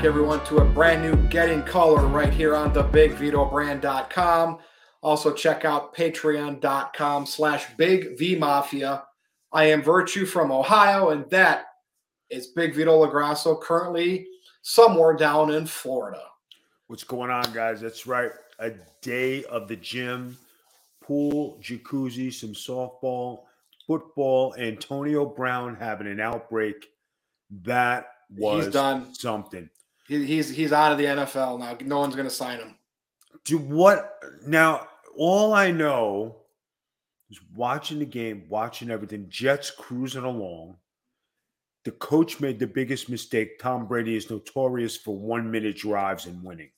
back, 0.00 0.06
everyone, 0.06 0.42
to 0.46 0.56
a 0.56 0.64
brand 0.64 1.02
new 1.02 1.14
Getting 1.28 1.62
Color 1.62 2.06
right 2.06 2.32
here 2.32 2.56
on 2.56 2.72
the 2.72 2.84
BigVitoBrand.com. 2.84 4.58
Also, 5.02 5.30
check 5.34 5.66
out 5.66 5.94
patreon.com 5.94 7.26
slash 7.26 7.66
Big 7.76 8.18
V 8.18 8.34
Mafia. 8.34 9.04
I 9.52 9.64
am 9.64 9.82
Virtue 9.82 10.24
from 10.24 10.50
Ohio, 10.50 11.10
and 11.10 11.28
that 11.28 11.66
is 12.30 12.46
Big 12.46 12.74
Vito 12.74 13.04
LaGrasso, 13.04 13.60
currently 13.60 14.26
somewhere 14.62 15.12
down 15.12 15.50
in 15.50 15.66
Florida. 15.66 16.22
What's 16.86 17.04
going 17.04 17.30
on, 17.30 17.52
guys? 17.52 17.82
That's 17.82 18.06
right. 18.06 18.30
A 18.58 18.72
day 19.02 19.44
of 19.44 19.68
the 19.68 19.76
gym, 19.76 20.38
pool, 21.04 21.60
jacuzzi, 21.62 22.32
some 22.32 22.54
softball, 22.54 23.40
football. 23.86 24.54
Antonio 24.58 25.26
Brown 25.26 25.76
having 25.76 26.06
an 26.06 26.20
outbreak. 26.20 26.86
That 27.50 28.06
was 28.34 28.64
He's 28.64 28.72
done. 28.72 29.12
something. 29.14 29.68
He, 30.10 30.26
he's 30.26 30.50
he's 30.50 30.72
out 30.72 30.90
of 30.90 30.98
the 30.98 31.04
NFL 31.04 31.60
now. 31.60 31.76
No 31.86 32.00
one's 32.00 32.16
going 32.16 32.28
to 32.28 32.34
sign 32.34 32.58
him. 32.58 32.74
Do 33.44 33.58
what 33.58 34.18
now? 34.44 34.88
All 35.16 35.54
I 35.54 35.70
know 35.70 36.38
is 37.30 37.38
watching 37.54 38.00
the 38.00 38.06
game, 38.06 38.44
watching 38.48 38.90
everything. 38.90 39.26
Jets 39.28 39.70
cruising 39.70 40.24
along. 40.24 40.78
The 41.84 41.92
coach 41.92 42.40
made 42.40 42.58
the 42.58 42.66
biggest 42.66 43.08
mistake. 43.08 43.60
Tom 43.60 43.86
Brady 43.86 44.16
is 44.16 44.28
notorious 44.28 44.96
for 44.96 45.16
one 45.16 45.48
minute 45.48 45.76
drives 45.76 46.26
and 46.26 46.42
winning. 46.42 46.70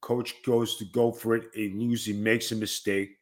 Coach 0.00 0.34
goes 0.44 0.76
to 0.78 0.84
go 0.86 1.12
for 1.12 1.36
it. 1.36 1.44
He 1.54 1.68
lose. 1.68 2.04
He 2.04 2.12
makes 2.12 2.50
a 2.50 2.56
mistake. 2.56 3.18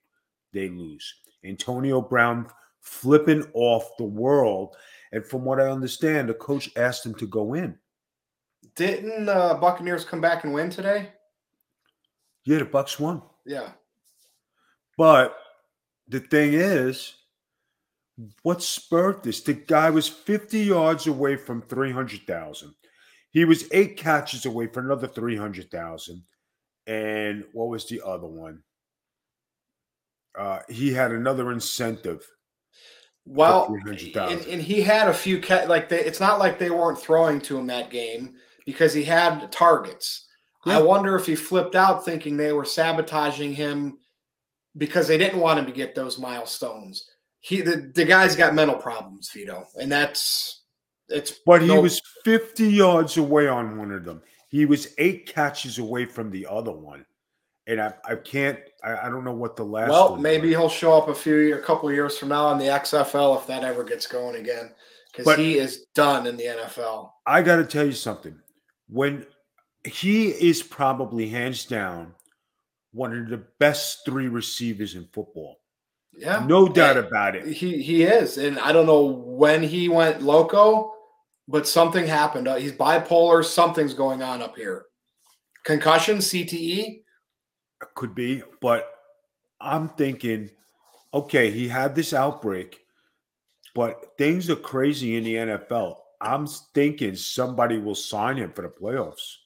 They 0.54 0.70
lose. 0.70 1.14
Antonio 1.44 2.00
Brown 2.00 2.46
flipping 2.80 3.44
off 3.52 3.98
the 3.98 4.04
world. 4.04 4.76
And 5.12 5.26
from 5.26 5.44
what 5.44 5.60
I 5.60 5.70
understand, 5.70 6.30
the 6.30 6.34
coach 6.34 6.70
asked 6.74 7.04
him 7.04 7.14
to 7.16 7.26
go 7.26 7.52
in. 7.52 7.78
Didn't 8.76 9.28
uh, 9.28 9.54
Buccaneers 9.54 10.04
come 10.04 10.20
back 10.20 10.44
and 10.44 10.52
win 10.52 10.70
today? 10.70 11.10
Yeah, 12.44 12.58
the 12.58 12.64
Bucks 12.64 12.98
won. 12.98 13.22
Yeah. 13.46 13.70
But 14.98 15.36
the 16.08 16.20
thing 16.20 16.54
is, 16.54 17.14
what 18.42 18.62
spurred 18.62 19.22
this? 19.22 19.40
The 19.40 19.54
guy 19.54 19.90
was 19.90 20.08
50 20.08 20.60
yards 20.60 21.06
away 21.06 21.36
from 21.36 21.62
300,000. 21.62 22.74
He 23.30 23.44
was 23.44 23.68
eight 23.72 23.96
catches 23.96 24.46
away 24.46 24.68
for 24.68 24.80
another 24.80 25.08
300,000. 25.08 26.22
And 26.86 27.44
what 27.52 27.68
was 27.68 27.86
the 27.88 28.02
other 28.04 28.26
one? 28.26 28.62
Uh, 30.38 30.60
he 30.68 30.92
had 30.92 31.12
another 31.12 31.50
incentive. 31.50 32.26
Well, 33.26 33.74
and, 33.86 34.40
and 34.46 34.60
he 34.60 34.82
had 34.82 35.08
a 35.08 35.14
few 35.14 35.40
ca- 35.40 35.64
like 35.66 35.88
they, 35.88 36.00
it's 36.00 36.20
not 36.20 36.38
like 36.38 36.58
they 36.58 36.70
weren't 36.70 36.98
throwing 36.98 37.40
to 37.42 37.56
him 37.58 37.66
that 37.68 37.88
game 37.88 38.34
because 38.64 38.92
he 38.92 39.04
had 39.04 39.50
targets. 39.52 40.26
Yeah. 40.66 40.78
I 40.78 40.82
wonder 40.82 41.16
if 41.16 41.26
he 41.26 41.34
flipped 41.34 41.74
out 41.74 42.04
thinking 42.04 42.36
they 42.36 42.52
were 42.52 42.64
sabotaging 42.64 43.54
him 43.54 43.98
because 44.76 45.06
they 45.06 45.18
didn't 45.18 45.40
want 45.40 45.58
him 45.58 45.66
to 45.66 45.72
get 45.72 45.94
those 45.94 46.18
milestones. 46.18 47.08
He 47.40 47.60
the, 47.60 47.92
the 47.94 48.04
guy's 48.04 48.36
got 48.36 48.54
mental 48.54 48.76
problems, 48.76 49.30
Vito, 49.30 49.66
and 49.78 49.92
that's 49.92 50.62
it's 51.08 51.32
But 51.44 51.62
he 51.62 51.68
no- 51.68 51.80
was 51.80 52.00
50 52.24 52.66
yards 52.66 53.16
away 53.16 53.46
on 53.48 53.78
one 53.78 53.92
of 53.92 54.04
them. 54.04 54.22
He 54.48 54.66
was 54.66 54.94
eight 54.98 55.26
catches 55.26 55.78
away 55.78 56.06
from 56.06 56.30
the 56.30 56.46
other 56.46 56.72
one. 56.72 57.04
And 57.66 57.80
I, 57.80 57.94
I 58.04 58.16
can't, 58.16 58.58
I, 58.82 59.06
I 59.06 59.08
don't 59.08 59.24
know 59.24 59.32
what 59.32 59.56
the 59.56 59.64
last 59.64 59.88
well, 59.90 60.16
maybe 60.16 60.48
was. 60.48 60.56
he'll 60.56 60.68
show 60.68 60.92
up 60.92 61.08
a 61.08 61.14
few 61.14 61.54
a 61.54 61.58
couple 61.58 61.90
years 61.90 62.18
from 62.18 62.28
now 62.28 62.52
in 62.52 62.58
the 62.58 62.66
XFL 62.66 63.40
if 63.40 63.46
that 63.46 63.64
ever 63.64 63.84
gets 63.84 64.06
going 64.06 64.36
again. 64.36 64.70
Because 65.16 65.36
he 65.36 65.58
is 65.58 65.86
done 65.94 66.26
in 66.26 66.36
the 66.36 66.44
NFL. 66.44 67.10
I 67.24 67.40
got 67.40 67.56
to 67.56 67.64
tell 67.64 67.86
you 67.86 67.92
something. 67.92 68.36
When 68.88 69.26
he 69.86 70.28
is 70.28 70.62
probably 70.62 71.28
hands 71.28 71.64
down 71.64 72.14
one 72.92 73.16
of 73.16 73.28
the 73.28 73.44
best 73.58 74.04
three 74.04 74.28
receivers 74.28 74.94
in 74.94 75.08
football, 75.12 75.60
Yeah. 76.16 76.44
no 76.46 76.68
doubt 76.68 76.96
about 76.96 77.34
it. 77.36 77.46
He 77.46 77.82
he 77.82 78.02
is, 78.04 78.38
and 78.38 78.58
I 78.58 78.72
don't 78.72 78.86
know 78.86 79.04
when 79.04 79.62
he 79.62 79.88
went 79.88 80.22
loco, 80.22 80.94
but 81.48 81.66
something 81.66 82.06
happened. 82.06 82.46
Uh, 82.48 82.56
He's 82.56 82.72
bipolar. 82.72 83.44
Something's 83.44 83.94
going 83.94 84.22
on 84.22 84.40
up 84.42 84.56
here. 84.56 84.86
Concussion, 85.64 86.18
CTE. 86.18 87.02
Could 87.94 88.14
be, 88.14 88.42
but 88.60 88.88
I'm 89.60 89.88
thinking, 89.90 90.50
okay, 91.12 91.50
he 91.50 91.68
had 91.68 91.94
this 91.94 92.12
outbreak, 92.12 92.80
but 93.74 94.16
things 94.18 94.48
are 94.50 94.56
crazy 94.56 95.16
in 95.16 95.24
the 95.24 95.34
NFL. 95.34 95.96
I'm 96.24 96.46
thinking 96.46 97.14
somebody 97.16 97.78
will 97.78 97.94
sign 97.94 98.38
him 98.38 98.52
for 98.52 98.62
the 98.62 98.68
playoffs. 98.68 99.36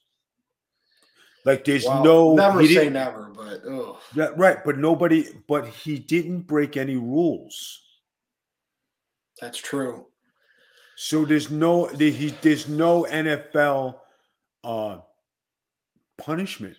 Like 1.45 1.65
there's 1.65 1.85
no 1.85 2.35
never 2.35 2.65
say 2.65 2.89
never, 2.89 3.31
but 3.35 3.61
ugh. 3.65 3.97
Yeah, 4.13 4.29
right, 4.35 4.63
but 4.63 4.77
nobody, 4.77 5.25
but 5.47 5.67
he 5.67 5.97
didn't 5.97 6.41
break 6.41 6.77
any 6.77 6.95
rules. 6.95 7.81
that's 9.39 9.57
true. 9.57 10.05
So 10.95 11.23
there's 11.23 11.49
no 11.49 11.87
he 11.87 12.33
there's 12.41 12.67
no 12.67 13.03
NFL 13.03 13.95
uh 14.63 14.97
punishment. 16.17 16.75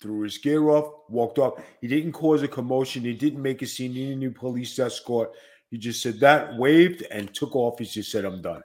Threw 0.00 0.22
his 0.22 0.38
gear 0.38 0.70
off, 0.70 0.92
walked 1.08 1.38
off. 1.38 1.62
He 1.80 1.88
didn't 1.88 2.12
cause 2.12 2.42
a 2.42 2.48
commotion. 2.48 3.04
He 3.04 3.14
didn't 3.14 3.42
make 3.42 3.62
a 3.62 3.66
scene. 3.66 3.92
He 3.92 4.06
didn't 4.06 4.20
need 4.20 4.34
police 4.34 4.78
escort. 4.78 5.32
He 5.74 5.80
just 5.80 6.00
said 6.00 6.20
that, 6.20 6.56
waved, 6.56 7.02
and 7.10 7.34
took 7.34 7.56
off. 7.56 7.80
He 7.80 7.84
just 7.84 8.12
said, 8.12 8.24
"I'm 8.24 8.40
done." 8.40 8.62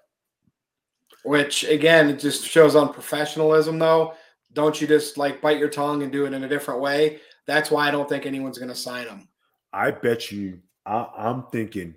Which 1.23 1.63
again, 1.63 2.07
it 2.07 2.19
just 2.19 2.45
shows 2.45 2.75
unprofessionalism, 2.75 3.79
though. 3.79 4.13
Don't 4.53 4.79
you 4.79 4.85
just 4.85 5.17
like 5.17 5.41
bite 5.41 5.57
your 5.57 5.69
tongue 5.69 6.03
and 6.03 6.11
do 6.11 6.27
it 6.27 6.33
in 6.33 6.43
a 6.43 6.47
different 6.47 6.81
way? 6.81 7.19
That's 7.47 7.71
why 7.71 7.87
I 7.87 7.91
don't 7.91 8.07
think 8.07 8.27
anyone's 8.27 8.59
going 8.59 8.69
to 8.69 8.75
sign 8.75 9.07
him. 9.07 9.27
I 9.73 9.89
bet 9.89 10.31
you. 10.31 10.59
I, 10.85 11.07
I'm 11.17 11.47
thinking 11.47 11.95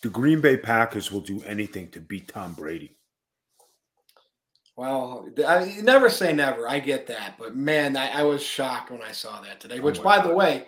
the 0.00 0.08
Green 0.08 0.40
Bay 0.40 0.56
Packers 0.56 1.12
will 1.12 1.20
do 1.20 1.42
anything 1.42 1.90
to 1.90 2.00
beat 2.00 2.28
Tom 2.28 2.54
Brady. 2.54 2.96
Well, 4.76 5.28
I 5.46 5.76
never 5.82 6.08
say 6.08 6.32
never. 6.32 6.66
I 6.66 6.78
get 6.78 7.06
that, 7.08 7.34
but 7.38 7.54
man, 7.54 7.98
I, 7.98 8.20
I 8.20 8.22
was 8.22 8.42
shocked 8.42 8.90
when 8.90 9.02
I 9.02 9.12
saw 9.12 9.42
that 9.42 9.60
today. 9.60 9.78
Oh 9.78 9.82
Which, 9.82 9.98
my 9.98 10.16
by 10.16 10.26
the 10.26 10.34
way, 10.34 10.64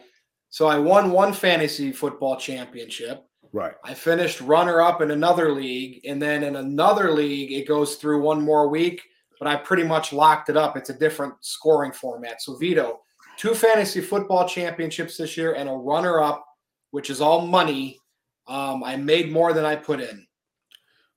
so 0.55 0.69
I 0.69 0.79
won 0.79 1.11
one 1.11 1.33
fantasy 1.33 1.91
football 1.91 2.37
championship. 2.37 3.27
Right. 3.53 3.75
I 3.83 3.93
finished 3.93 4.41
runner 4.41 4.81
up 4.81 5.03
in 5.03 5.11
another 5.11 5.51
league, 5.51 6.07
and 6.07 6.23
then 6.23 6.45
in 6.45 6.55
another 6.55 7.11
league, 7.11 7.51
it 7.51 7.67
goes 7.67 7.97
through 7.97 8.23
one 8.23 8.41
more 8.41 8.69
week. 8.69 9.03
But 9.41 9.49
I 9.49 9.57
pretty 9.57 9.83
much 9.83 10.13
locked 10.13 10.51
it 10.51 10.57
up. 10.57 10.77
It's 10.77 10.91
a 10.91 10.97
different 10.97 11.35
scoring 11.41 11.91
format. 11.91 12.41
So 12.41 12.57
Vito, 12.57 13.01
two 13.37 13.53
fantasy 13.53 14.01
football 14.01 14.47
championships 14.47 15.17
this 15.17 15.37
year, 15.37 15.55
and 15.55 15.69
a 15.69 15.73
runner 15.73 16.21
up, 16.21 16.47
which 16.93 17.11
is 17.11 17.21
all 17.21 17.45
money. 17.45 17.99
Um, 18.47 18.85
I 18.85 18.95
made 18.95 19.33
more 19.33 19.55
than 19.55 19.65
I 19.65 19.75
put 19.75 20.01
in. 20.01 20.25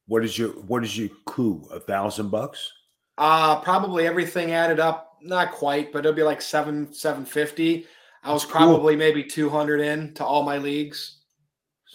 What 0.07 0.25
is 0.25 0.35
your 0.35 0.49
what 0.49 0.83
is 0.83 0.97
your 0.97 1.09
coup? 1.27 1.69
A 1.71 1.79
thousand 1.79 2.31
bucks? 2.31 2.71
Uh 3.19 3.59
probably 3.59 4.07
everything 4.07 4.53
added 4.53 4.79
up, 4.79 5.19
not 5.21 5.51
quite, 5.51 5.93
but 5.93 5.99
it'll 5.99 6.13
be 6.13 6.23
like 6.23 6.41
seven 6.41 6.91
seven 6.91 7.23
fifty. 7.23 7.85
I 8.27 8.33
was 8.33 8.43
That's 8.43 8.51
cool. 8.53 8.67
probably 8.73 8.95
maybe 8.95 9.23
two 9.23 9.49
hundred 9.49 9.79
in 9.81 10.13
to 10.15 10.25
all 10.25 10.43
my 10.43 10.57
leagues. 10.57 11.19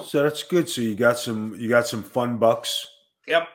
So 0.07 0.23
that's 0.23 0.43
good. 0.43 0.69
So 0.69 0.81
you 0.81 0.95
got 0.95 1.19
some 1.19 1.55
you 1.59 1.69
got 1.69 1.87
some 1.87 2.03
fun 2.03 2.39
bucks, 2.39 2.87
Yep. 3.29 3.47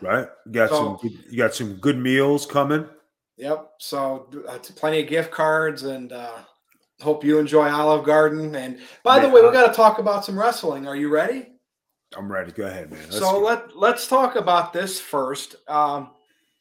right? 0.00 0.26
You 0.46 0.52
got 0.52 0.70
So- 0.70 0.76
some 0.76 0.96
good, 1.02 1.24
you 1.30 1.36
got 1.38 1.54
some 1.54 1.74
good 1.74 1.98
meals 1.98 2.46
coming. 2.46 2.88
Yep. 3.36 3.72
So 3.78 4.28
uh, 4.48 4.58
plenty 4.76 5.00
of 5.02 5.08
gift 5.08 5.30
cards, 5.30 5.82
and 5.84 6.12
uh, 6.12 6.38
hope 7.00 7.22
you 7.22 7.38
enjoy 7.38 7.68
Olive 7.70 8.04
Garden. 8.04 8.54
And 8.56 8.80
by 9.04 9.20
the 9.20 9.28
way, 9.28 9.42
we 9.42 9.52
got 9.52 9.68
to 9.68 9.74
talk 9.74 9.98
about 9.98 10.24
some 10.24 10.38
wrestling. 10.38 10.88
Are 10.88 10.96
you 10.96 11.08
ready? 11.08 11.46
I'm 12.16 12.32
ready. 12.32 12.50
Go 12.52 12.64
ahead, 12.64 12.90
man. 12.90 13.00
Let's 13.04 13.18
so 13.18 13.32
go. 13.32 13.38
let 13.40 13.76
let's 13.76 14.08
talk 14.08 14.34
about 14.36 14.72
this 14.72 14.98
first. 14.98 15.56
Um, 15.68 16.10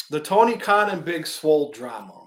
the 0.10 0.20
Tony 0.20 0.58
Khan 0.58 0.90
and 0.90 1.04
Big 1.06 1.26
Swole 1.26 1.72
drama. 1.72 2.27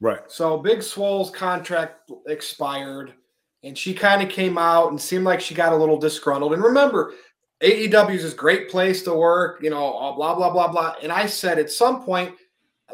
Right. 0.00 0.20
So 0.28 0.58
Big 0.58 0.82
Swole's 0.82 1.30
contract 1.30 2.10
expired, 2.26 3.14
and 3.62 3.76
she 3.76 3.94
kind 3.94 4.22
of 4.22 4.28
came 4.28 4.58
out 4.58 4.90
and 4.90 5.00
seemed 5.00 5.24
like 5.24 5.40
she 5.40 5.54
got 5.54 5.72
a 5.72 5.76
little 5.76 5.98
disgruntled. 5.98 6.52
And 6.52 6.62
remember, 6.62 7.14
AEW 7.62 8.14
is 8.14 8.22
this 8.22 8.34
great 8.34 8.68
place 8.68 9.02
to 9.04 9.14
work, 9.14 9.62
you 9.62 9.70
know, 9.70 9.78
all 9.78 10.14
blah 10.16 10.34
blah 10.34 10.52
blah 10.52 10.68
blah. 10.68 10.94
And 11.02 11.10
I 11.10 11.26
said 11.26 11.58
at 11.58 11.70
some 11.70 12.04
point, 12.04 12.34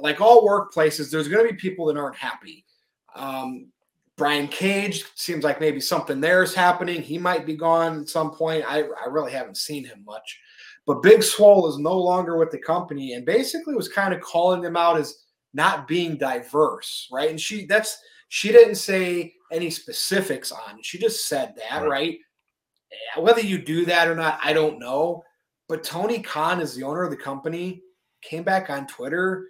like 0.00 0.20
all 0.20 0.46
workplaces, 0.46 1.10
there's 1.10 1.28
going 1.28 1.46
to 1.46 1.52
be 1.52 1.58
people 1.58 1.86
that 1.86 1.96
aren't 1.96 2.16
happy. 2.16 2.64
Um, 3.14 3.68
Brian 4.16 4.46
Cage 4.48 5.04
seems 5.14 5.42
like 5.42 5.60
maybe 5.60 5.80
something 5.80 6.20
there 6.20 6.42
is 6.42 6.54
happening. 6.54 7.02
He 7.02 7.18
might 7.18 7.46
be 7.46 7.56
gone 7.56 8.02
at 8.02 8.08
some 8.08 8.30
point. 8.30 8.64
I, 8.68 8.82
I 8.82 9.08
really 9.08 9.32
haven't 9.32 9.56
seen 9.56 9.84
him 9.84 10.04
much. 10.04 10.38
But 10.86 11.02
Big 11.02 11.22
Swole 11.22 11.68
is 11.68 11.78
no 11.78 11.96
longer 11.98 12.36
with 12.36 12.50
the 12.50 12.58
company 12.58 13.14
and 13.14 13.24
basically 13.24 13.74
was 13.74 13.88
kind 13.88 14.12
of 14.12 14.20
calling 14.20 14.60
them 14.60 14.76
out 14.76 14.98
as 14.98 15.14
not 15.54 15.86
being 15.88 16.16
diverse, 16.16 17.08
right? 17.12 17.30
And 17.30 17.40
she 17.40 17.66
that's 17.66 17.98
she 18.28 18.50
didn't 18.52 18.76
say 18.76 19.34
any 19.50 19.68
specifics 19.70 20.50
on. 20.52 20.78
it. 20.78 20.84
She 20.84 20.98
just 20.98 21.28
said 21.28 21.54
that, 21.56 21.82
Right. 21.82 21.88
right? 21.90 22.18
Eh, 23.16 23.20
Whether 23.20 23.42
you 23.42 23.58
do 23.58 23.84
that 23.86 24.08
or 24.08 24.14
not, 24.14 24.40
I 24.42 24.52
don't 24.52 24.78
know. 24.78 25.22
But 25.68 25.84
Tony 25.84 26.20
Khan 26.20 26.60
is 26.60 26.74
the 26.74 26.82
owner 26.84 27.02
of 27.02 27.10
the 27.10 27.16
company. 27.16 27.82
came 28.22 28.42
back 28.44 28.70
on 28.70 28.86
Twitter 28.86 29.48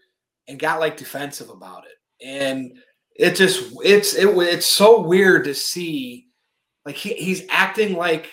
and 0.49 0.59
got 0.59 0.81
like 0.81 0.97
defensive 0.97 1.51
about 1.51 1.85
it. 1.85 2.27
And 2.27 2.77
it 3.15 3.37
just 3.37 3.73
it's 3.85 4.15
it 4.15 4.27
it's 4.29 4.67
so 4.67 5.01
weird 5.01 5.45
to 5.45 5.55
see 5.55 6.29
like 6.87 6.97
he, 6.97 7.13
he's 7.15 7.45
acting 7.51 7.95
like 7.95 8.31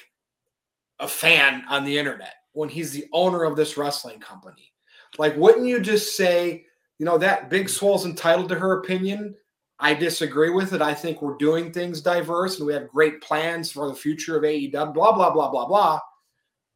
a 0.99 1.07
fan 1.07 1.63
on 1.69 1.83
the 1.83 1.97
internet 1.97 2.33
when 2.53 2.69
he's 2.69 2.91
the 2.91 3.05
owner 3.13 3.43
of 3.43 3.55
this 3.55 3.77
wrestling 3.77 4.19
company. 4.19 4.71
Like, 5.17 5.35
wouldn't 5.37 5.65
you 5.67 5.79
just 5.79 6.15
say, 6.17 6.65
you 6.99 7.05
know, 7.05 7.17
that 7.17 7.49
Big 7.49 7.69
Swole's 7.69 8.05
entitled 8.05 8.49
to 8.49 8.55
her 8.55 8.79
opinion? 8.79 9.35
I 9.79 9.93
disagree 9.93 10.49
with 10.49 10.73
it. 10.73 10.81
I 10.81 10.93
think 10.93 11.21
we're 11.21 11.37
doing 11.37 11.71
things 11.71 12.01
diverse 12.01 12.57
and 12.57 12.67
we 12.67 12.73
have 12.73 12.89
great 12.89 13.21
plans 13.21 13.71
for 13.71 13.87
the 13.87 13.95
future 13.95 14.37
of 14.37 14.43
AEW, 14.43 14.93
blah, 14.93 15.13
blah, 15.13 15.31
blah, 15.31 15.49
blah, 15.49 15.65
blah. 15.65 15.99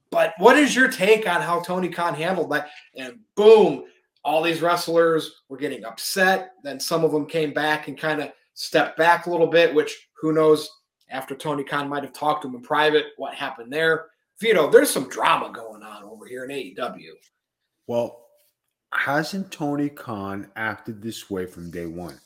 But 0.09 0.33
what 0.37 0.57
is 0.57 0.75
your 0.75 0.87
take 0.87 1.27
on 1.27 1.41
how 1.41 1.59
Tony 1.59 1.89
Khan 1.89 2.13
handled 2.13 2.51
that? 2.51 2.69
And 2.95 3.19
boom, 3.35 3.83
all 4.23 4.41
these 4.41 4.61
wrestlers 4.61 5.41
were 5.49 5.57
getting 5.57 5.83
upset. 5.83 6.51
Then 6.63 6.79
some 6.79 7.03
of 7.03 7.11
them 7.11 7.25
came 7.25 7.51
back 7.51 7.89
and 7.89 7.97
kind 7.97 8.21
of 8.21 8.31
stepped 8.53 8.97
back 8.97 9.25
a 9.25 9.29
little 9.29 9.47
bit, 9.47 9.73
which 9.73 10.07
who 10.21 10.31
knows 10.31 10.69
after 11.09 11.35
Tony 11.35 11.63
Khan 11.63 11.89
might 11.89 12.03
have 12.03 12.13
talked 12.13 12.43
to 12.43 12.47
him 12.47 12.55
in 12.55 12.61
private, 12.61 13.07
what 13.17 13.33
happened 13.33 13.73
there. 13.73 14.05
Vito, 14.39 14.69
there's 14.69 14.89
some 14.89 15.09
drama 15.09 15.51
going 15.51 15.83
on 15.83 16.03
over 16.03 16.25
here 16.25 16.45
in 16.45 16.51
AEW. 16.51 17.11
Well, 17.87 18.22
hasn't 18.93 19.51
Tony 19.51 19.89
Khan 19.89 20.49
acted 20.55 21.01
this 21.01 21.29
way 21.29 21.45
from 21.45 21.71
day 21.71 21.85
one? 21.85 22.19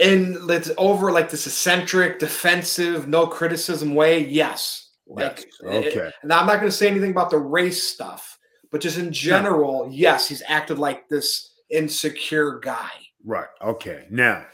And 0.00 0.42
let's 0.44 0.70
over 0.78 1.12
like 1.12 1.30
this 1.30 1.46
eccentric, 1.46 2.18
defensive, 2.18 3.08
no 3.08 3.26
criticism 3.26 3.94
way. 3.94 4.24
Yes. 4.24 4.90
Like, 5.06 5.46
yes. 5.62 5.86
okay. 5.86 5.88
It, 5.88 6.14
and 6.22 6.32
I'm 6.32 6.46
not 6.46 6.56
going 6.56 6.70
to 6.70 6.76
say 6.76 6.88
anything 6.88 7.10
about 7.10 7.30
the 7.30 7.38
race 7.38 7.82
stuff, 7.82 8.38
but 8.70 8.80
just 8.80 8.98
in 8.98 9.12
general, 9.12 9.86
no. 9.86 9.92
yes, 9.92 10.28
he's 10.28 10.42
acted 10.46 10.78
like 10.78 11.08
this 11.08 11.54
insecure 11.70 12.60
guy. 12.60 12.90
Right. 13.24 13.48
Okay. 13.60 14.06
Now, 14.10 14.46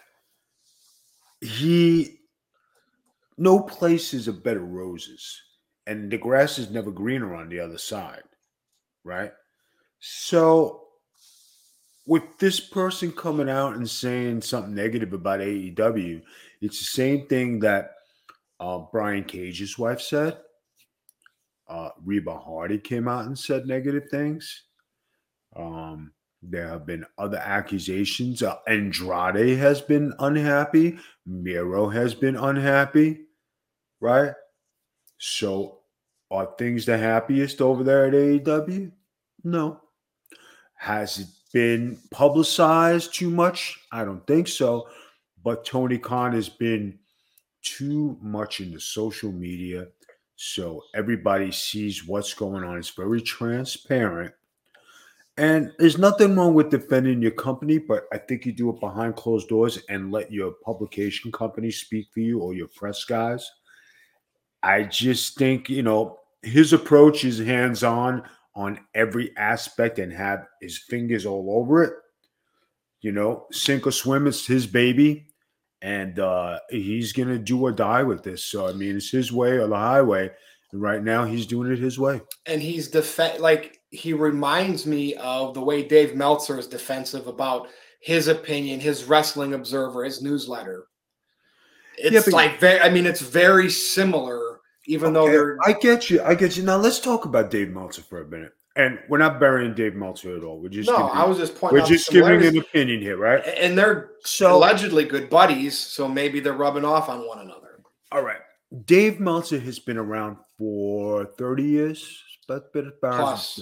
he, 1.40 2.20
no 3.36 3.60
place 3.60 4.14
is 4.14 4.28
a 4.28 4.32
bed 4.32 4.56
of 4.56 4.68
roses 4.68 5.42
and 5.86 6.10
the 6.10 6.18
grass 6.18 6.58
is 6.58 6.70
never 6.70 6.90
greener 6.90 7.34
on 7.34 7.48
the 7.48 7.60
other 7.60 7.78
side, 7.78 8.22
right? 9.04 9.32
So, 10.08 10.84
with 12.06 12.22
this 12.38 12.60
person 12.60 13.10
coming 13.10 13.50
out 13.50 13.74
and 13.74 13.90
saying 13.90 14.42
something 14.42 14.72
negative 14.72 15.12
about 15.12 15.40
AEW, 15.40 16.22
it's 16.60 16.78
the 16.78 16.84
same 16.84 17.26
thing 17.26 17.58
that 17.60 17.90
uh, 18.60 18.78
Brian 18.92 19.24
Cage's 19.24 19.76
wife 19.76 20.00
said. 20.00 20.38
Uh, 21.68 21.88
Reby 22.06 22.40
Hardy 22.40 22.78
came 22.78 23.08
out 23.08 23.26
and 23.26 23.36
said 23.36 23.66
negative 23.66 24.04
things. 24.08 24.62
Um, 25.56 26.12
there 26.40 26.68
have 26.68 26.86
been 26.86 27.04
other 27.18 27.38
accusations. 27.38 28.44
Uh, 28.44 28.58
Andrade 28.68 29.58
has 29.58 29.80
been 29.80 30.14
unhappy. 30.20 31.00
Miro 31.26 31.88
has 31.88 32.14
been 32.14 32.36
unhappy, 32.36 33.22
right? 34.00 34.34
So, 35.18 35.80
are 36.30 36.54
things 36.56 36.86
the 36.86 36.96
happiest 36.96 37.60
over 37.60 37.82
there 37.82 38.06
at 38.06 38.12
AEW? 38.12 38.92
No. 39.42 39.80
Has 40.76 41.18
it 41.18 41.26
been 41.52 41.98
publicized 42.10 43.14
too 43.14 43.30
much? 43.30 43.80
I 43.90 44.04
don't 44.04 44.26
think 44.26 44.48
so. 44.48 44.88
But 45.42 45.64
Tony 45.64 45.98
Khan 45.98 46.32
has 46.32 46.48
been 46.48 46.98
too 47.62 48.16
much 48.20 48.60
in 48.60 48.72
the 48.72 48.80
social 48.80 49.32
media. 49.32 49.88
So 50.36 50.82
everybody 50.94 51.50
sees 51.50 52.06
what's 52.06 52.34
going 52.34 52.62
on. 52.62 52.78
It's 52.78 52.90
very 52.90 53.22
transparent. 53.22 54.32
And 55.38 55.72
there's 55.78 55.98
nothing 55.98 56.34
wrong 56.34 56.54
with 56.54 56.70
defending 56.70 57.20
your 57.20 57.32
company, 57.32 57.78
but 57.78 58.04
I 58.12 58.18
think 58.18 58.46
you 58.46 58.52
do 58.52 58.70
it 58.70 58.80
behind 58.80 59.16
closed 59.16 59.48
doors 59.48 59.78
and 59.90 60.10
let 60.10 60.32
your 60.32 60.52
publication 60.64 61.30
company 61.30 61.70
speak 61.70 62.08
for 62.12 62.20
you 62.20 62.40
or 62.40 62.54
your 62.54 62.68
press 62.68 63.04
guys. 63.04 63.50
I 64.62 64.84
just 64.84 65.36
think, 65.36 65.68
you 65.68 65.82
know, 65.82 66.20
his 66.42 66.72
approach 66.72 67.24
is 67.24 67.38
hands 67.38 67.82
on 67.84 68.22
on 68.56 68.80
every 68.94 69.36
aspect 69.36 70.00
and 70.00 70.12
have 70.12 70.46
his 70.60 70.78
fingers 70.78 71.26
all 71.26 71.60
over 71.60 71.84
it. 71.84 71.92
You 73.02 73.12
know, 73.12 73.46
sink 73.52 73.86
or 73.86 73.92
swim, 73.92 74.26
is 74.26 74.46
his 74.46 74.66
baby. 74.66 75.28
And 75.82 76.18
uh, 76.18 76.58
he's 76.70 77.12
going 77.12 77.28
to 77.28 77.38
do 77.38 77.60
or 77.60 77.70
die 77.70 78.02
with 78.02 78.24
this. 78.24 78.44
So, 78.44 78.66
I 78.66 78.72
mean, 78.72 78.96
it's 78.96 79.10
his 79.10 79.30
way 79.30 79.50
or 79.50 79.68
the 79.68 79.76
highway. 79.76 80.30
And 80.72 80.82
right 80.82 81.02
now, 81.02 81.24
he's 81.24 81.46
doing 81.46 81.70
it 81.70 81.78
his 81.78 81.98
way. 81.98 82.22
And 82.46 82.62
he's 82.62 82.88
def- 82.88 83.38
like, 83.38 83.78
he 83.90 84.14
reminds 84.14 84.86
me 84.86 85.14
of 85.16 85.54
the 85.54 85.62
way 85.62 85.86
Dave 85.86 86.16
Meltzer 86.16 86.58
is 86.58 86.66
defensive 86.66 87.26
about 87.26 87.68
his 88.00 88.28
opinion, 88.28 88.80
his 88.80 89.04
Wrestling 89.04 89.52
Observer, 89.52 90.04
his 90.04 90.22
newsletter. 90.22 90.86
It's 91.98 92.26
yeah, 92.26 92.34
like 92.34 92.58
very, 92.58 92.80
I 92.80 92.88
mean, 92.88 93.06
it's 93.06 93.20
very 93.20 93.70
similar, 93.70 94.45
even 94.86 95.16
okay, 95.16 95.26
though 95.26 95.32
they're. 95.32 95.58
I 95.64 95.72
get 95.72 96.10
you. 96.10 96.22
I 96.22 96.34
get 96.34 96.56
you. 96.56 96.62
Now 96.62 96.76
let's 96.76 97.00
talk 97.00 97.24
about 97.24 97.50
Dave 97.50 97.70
Meltzer 97.70 98.02
for 98.02 98.22
a 98.22 98.26
minute. 98.26 98.52
And 98.76 98.98
we're 99.08 99.18
not 99.18 99.40
burying 99.40 99.74
Dave 99.74 99.94
Meltzer 99.94 100.36
at 100.36 100.42
all. 100.42 100.60
We're 100.60 100.68
just 100.68 100.90
no. 100.90 100.96
Giving, 100.96 101.12
I 101.12 101.24
was 101.24 101.38
just 101.38 101.56
pointing. 101.56 101.80
We're 101.80 101.86
just 101.86 102.10
giving 102.10 102.44
an 102.44 102.58
opinion 102.58 103.00
here, 103.00 103.16
right? 103.16 103.42
And 103.58 103.76
they're 103.76 104.10
so 104.22 104.56
allegedly 104.56 105.04
good 105.04 105.30
buddies, 105.30 105.78
so 105.78 106.06
maybe 106.06 106.40
they're 106.40 106.52
rubbing 106.52 106.84
off 106.84 107.08
on 107.08 107.26
one 107.26 107.38
another. 107.38 107.80
All 108.12 108.22
right. 108.22 108.40
Dave 108.84 109.18
Meltzer 109.18 109.58
has 109.60 109.78
been 109.78 109.96
around 109.96 110.36
for 110.58 111.24
thirty 111.38 111.64
years. 111.64 112.22
But 112.48 112.72
bit 112.72 112.84
plus, 113.00 113.60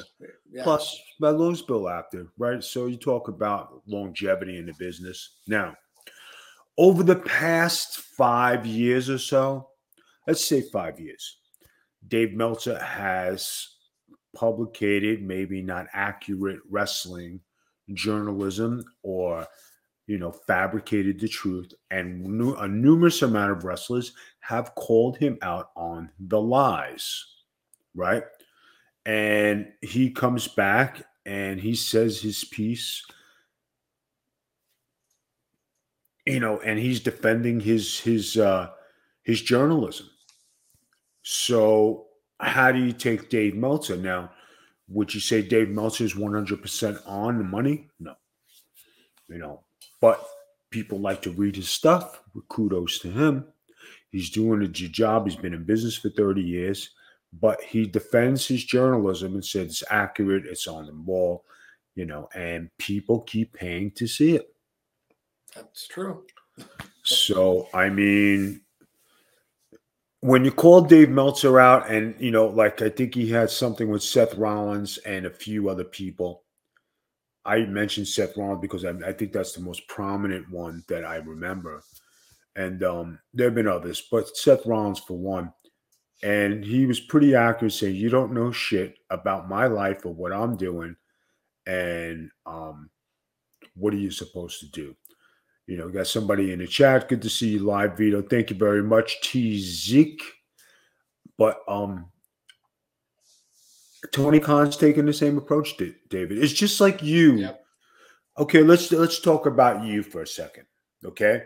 yeah. 0.53 0.63
plus 0.63 1.01
by 1.19 1.31
Louisville 1.31 1.89
actor, 1.89 2.27
right? 2.37 2.63
So 2.63 2.85
you 2.85 2.99
talk 2.99 3.29
about 3.29 3.81
longevity 3.87 4.59
in 4.59 4.67
the 4.67 4.75
business. 4.79 5.37
Now, 5.47 5.75
over 6.77 7.03
the 7.03 7.17
past 7.17 7.97
five 7.97 8.67
years 8.67 9.09
or 9.09 9.17
so, 9.17 9.71
let's 10.27 10.45
say 10.45 10.63
five 10.63 11.01
years, 11.01 11.39
Dave 12.07 12.35
Meltzer 12.35 12.79
has 12.79 13.69
publicated 14.35 15.23
maybe 15.23 15.63
not 15.63 15.87
accurate 15.93 16.61
wrestling 16.69 17.41
journalism 17.93 18.83
or 19.03 19.47
you 20.07 20.19
know 20.19 20.33
fabricated 20.33 21.21
the 21.21 21.29
truth 21.29 21.73
and 21.91 22.27
a 22.59 22.67
numerous 22.67 23.23
amount 23.23 23.53
of 23.53 23.63
wrestlers 23.63 24.13
have 24.41 24.75
called 24.75 25.17
him 25.19 25.39
out 25.43 25.71
on 25.77 26.11
the 26.19 26.41
lies 26.41 27.25
right 27.95 28.25
and 29.07 29.71
he 29.83 30.11
comes 30.11 30.49
back 30.49 31.03
and 31.27 31.61
he 31.61 31.75
says 31.75 32.21
his 32.21 32.43
piece 32.45 33.05
you 36.27 36.41
know, 36.41 36.59
and 36.61 36.79
he's 36.79 37.01
defending 37.01 37.61
his 37.61 38.01
his 38.01 38.37
uh 38.37 38.71
his 39.23 39.41
journalism. 39.43 40.09
So 41.25 42.07
how 42.39 42.71
do 42.71 42.79
you 42.79 42.93
take 42.93 43.31
Dave 43.31 43.57
Meltzer 43.57 43.97
now? 43.97 44.31
Would 44.89 45.13
you 45.15 45.21
say 45.21 45.43
Dave 45.43 45.71
Meltzer 45.71 46.05
is 46.05 46.15
100% 46.15 47.03
on 47.07 47.39
the 47.39 47.45
money? 47.45 47.89
No. 47.99 48.15
You 49.29 49.39
know, 49.39 49.65
but 50.01 50.23
people 50.71 51.01
like 51.01 51.23
to 51.23 51.31
read 51.31 51.57
his 51.57 51.71
stuff. 51.71 52.21
Kudos 52.49 52.99
to 53.01 53.11
him. 53.11 53.47
He's 54.11 54.29
doing 54.29 54.63
a 54.63 54.69
good 54.69 54.93
job. 54.93 55.27
He's 55.27 55.37
been 55.37 55.55
in 55.55 55.65
business 55.65 55.97
for 55.97 56.11
30 56.11 56.43
years, 56.43 56.91
but 57.33 57.63
he 57.63 57.87
defends 57.87 58.47
his 58.47 58.63
journalism 58.63 59.35
and 59.35 59.45
says 59.45 59.69
it's 59.69 59.85
accurate, 59.91 60.45
it's 60.45 60.67
on 60.67 60.87
the 60.87 60.93
ball, 60.93 61.45
you 61.95 62.05
know, 62.05 62.29
and 62.35 62.71
people 62.79 63.23
keep 63.23 63.55
paying 63.55 63.91
to 63.93 64.07
see 64.07 64.37
it. 64.37 64.55
That's 65.55 65.89
true. 65.89 66.25
So, 67.03 67.69
I 67.73 67.89
mean, 67.89 68.61
when 70.25 70.43
you 70.43 70.51
call 70.51 70.81
Dave 70.81 71.11
Meltzer 71.11 71.61
out, 71.61 71.91
and 71.91 72.19
you 72.19 72.31
know, 72.31 72.47
like 72.47 72.81
I 72.81 72.89
think 72.89 73.15
he 73.15 73.29
had 73.29 73.51
something 73.51 73.91
with 73.91 74.03
Seth 74.03 74.35
Rollins 74.37 74.97
and 75.05 75.27
a 75.27 75.31
few 75.31 75.69
other 75.69 75.85
people. 75.85 76.45
I 77.45 77.59
mentioned 77.67 78.09
Seth 78.09 78.35
Rollins 78.35 78.63
because 78.63 78.87
I, 78.87 78.93
I 79.07 79.13
think 79.13 79.33
that's 79.33 79.53
the 79.53 79.61
most 79.61 79.87
prominent 79.87 80.51
one 80.51 80.83
that 80.89 81.05
I 81.05 81.17
remember. 81.17 81.83
And 82.57 82.83
um, 82.83 83.19
there 83.35 83.49
have 83.49 83.55
been 83.55 83.69
others, 83.69 84.03
but 84.11 84.35
Seth 84.35 84.65
Rollins 84.65 84.99
for 84.99 85.19
one. 85.19 85.53
And 86.23 86.65
he 86.65 86.87
was 86.87 87.01
pretty 87.01 87.35
accurate 87.35 87.75
saying, 87.75 87.97
You 87.97 88.09
don't 88.09 88.33
know 88.33 88.51
shit 88.51 88.97
about 89.11 89.51
my 89.51 89.67
life 89.67 90.07
or 90.07 90.15
what 90.15 90.33
I'm 90.33 90.57
doing. 90.57 90.97
And 91.67 92.31
um, 92.47 92.89
what 93.75 93.93
are 93.93 93.99
you 93.99 94.11
supposed 94.11 94.61
to 94.61 94.71
do? 94.71 94.97
You 95.67 95.79
know, 95.79 95.89
got 95.89 96.07
somebody 96.07 96.53
in 96.53 96.59
the 96.59 96.67
chat. 96.67 97.09
Good 97.09 97.23
to 97.23 97.31
see 97.31 97.51
you 97.51 97.61
live, 97.61 97.97
Vito. 97.97 98.23
Thank 98.23 98.51
you 98.51 98.57
very 98.57 98.83
much, 98.83 99.21
T 99.23 99.59
Zeke. 99.59 100.23
But 101.39 101.61
um, 101.67 102.07
Tony 104.13 104.41
Khan's 104.41 104.77
taking 104.77 105.07
the 105.07 105.13
same 105.13 105.39
approach, 105.39 105.77
David. 106.09 106.39
It's 106.39 106.53
just 106.53 106.81
like 106.81 107.03
you. 107.03 107.37
Yep. 107.37 107.65
Okay, 108.39 108.63
let's 108.63 108.91
let's 108.93 109.21
talk 109.21 109.47
about 109.47 109.85
you 109.85 110.03
for 110.03 110.23
a 110.23 110.27
second. 110.27 110.67
Okay, 111.05 111.45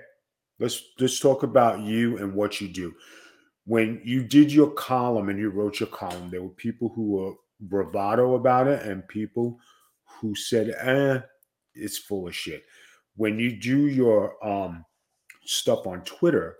let's 0.59 0.83
let's 0.99 1.21
talk 1.21 1.43
about 1.43 1.81
you 1.81 2.19
and 2.19 2.35
what 2.35 2.61
you 2.61 2.69
do. 2.69 2.95
When 3.67 4.01
you 4.05 4.25
did 4.25 4.51
your 4.51 4.71
column 4.71 5.29
and 5.29 5.39
you 5.39 5.51
wrote 5.51 5.81
your 5.81 5.91
column, 5.91 6.31
there 6.31 6.43
were 6.43 6.49
people 6.49 6.89
who 6.95 7.11
were 7.11 7.35
bravado 7.61 8.35
about 8.35 8.67
it 8.67 8.83
and 8.83 9.07
people 9.07 9.61
who 10.21 10.35
said, 10.35 10.71
"Eh, 10.81 11.21
it's 11.75 11.99
full 11.99 12.27
of 12.27 12.35
shit." 12.35 12.65
When 13.19 13.39
you 13.39 13.53
do 13.53 13.89
your 13.89 14.43
um 14.47 14.85
stuff 15.45 15.87
on 15.87 16.03
Twitter 16.05 16.57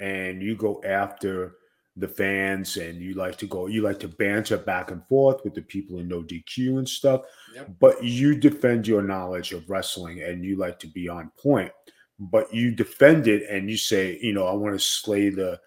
and 0.00 0.42
you 0.42 0.56
go 0.56 0.82
after 0.84 1.54
the 1.96 2.08
fans 2.08 2.76
and 2.78 3.00
you 3.00 3.14
like 3.14 3.36
to 3.38 3.46
go, 3.46 3.66
you 3.66 3.82
like 3.82 4.00
to 4.00 4.08
banter 4.08 4.56
back 4.56 4.90
and 4.90 5.06
forth 5.06 5.44
with 5.44 5.54
the 5.54 5.62
people 5.62 5.98
in 5.98 6.08
no 6.08 6.22
DQ 6.22 6.78
and 6.78 6.88
stuff, 6.88 7.22
Yep. 7.54 7.70
but 7.78 8.02
you 8.02 8.34
defend 8.34 8.86
your 8.86 9.02
knowledge 9.02 9.52
of 9.52 9.68
wrestling 9.68 10.22
and 10.22 10.44
you 10.44 10.56
like 10.56 10.78
to 10.80 10.86
be 10.86 11.08
on 11.08 11.30
point. 11.38 11.70
But 12.18 12.52
you 12.54 12.70
defend 12.74 13.28
it 13.28 13.42
and 13.50 13.68
you 13.70 13.76
say, 13.76 14.18
you 14.22 14.32
know, 14.32 14.46
I 14.46 14.52
want 14.54 14.74
to 14.74 14.78
slay 14.84 15.28
the, 15.28 15.60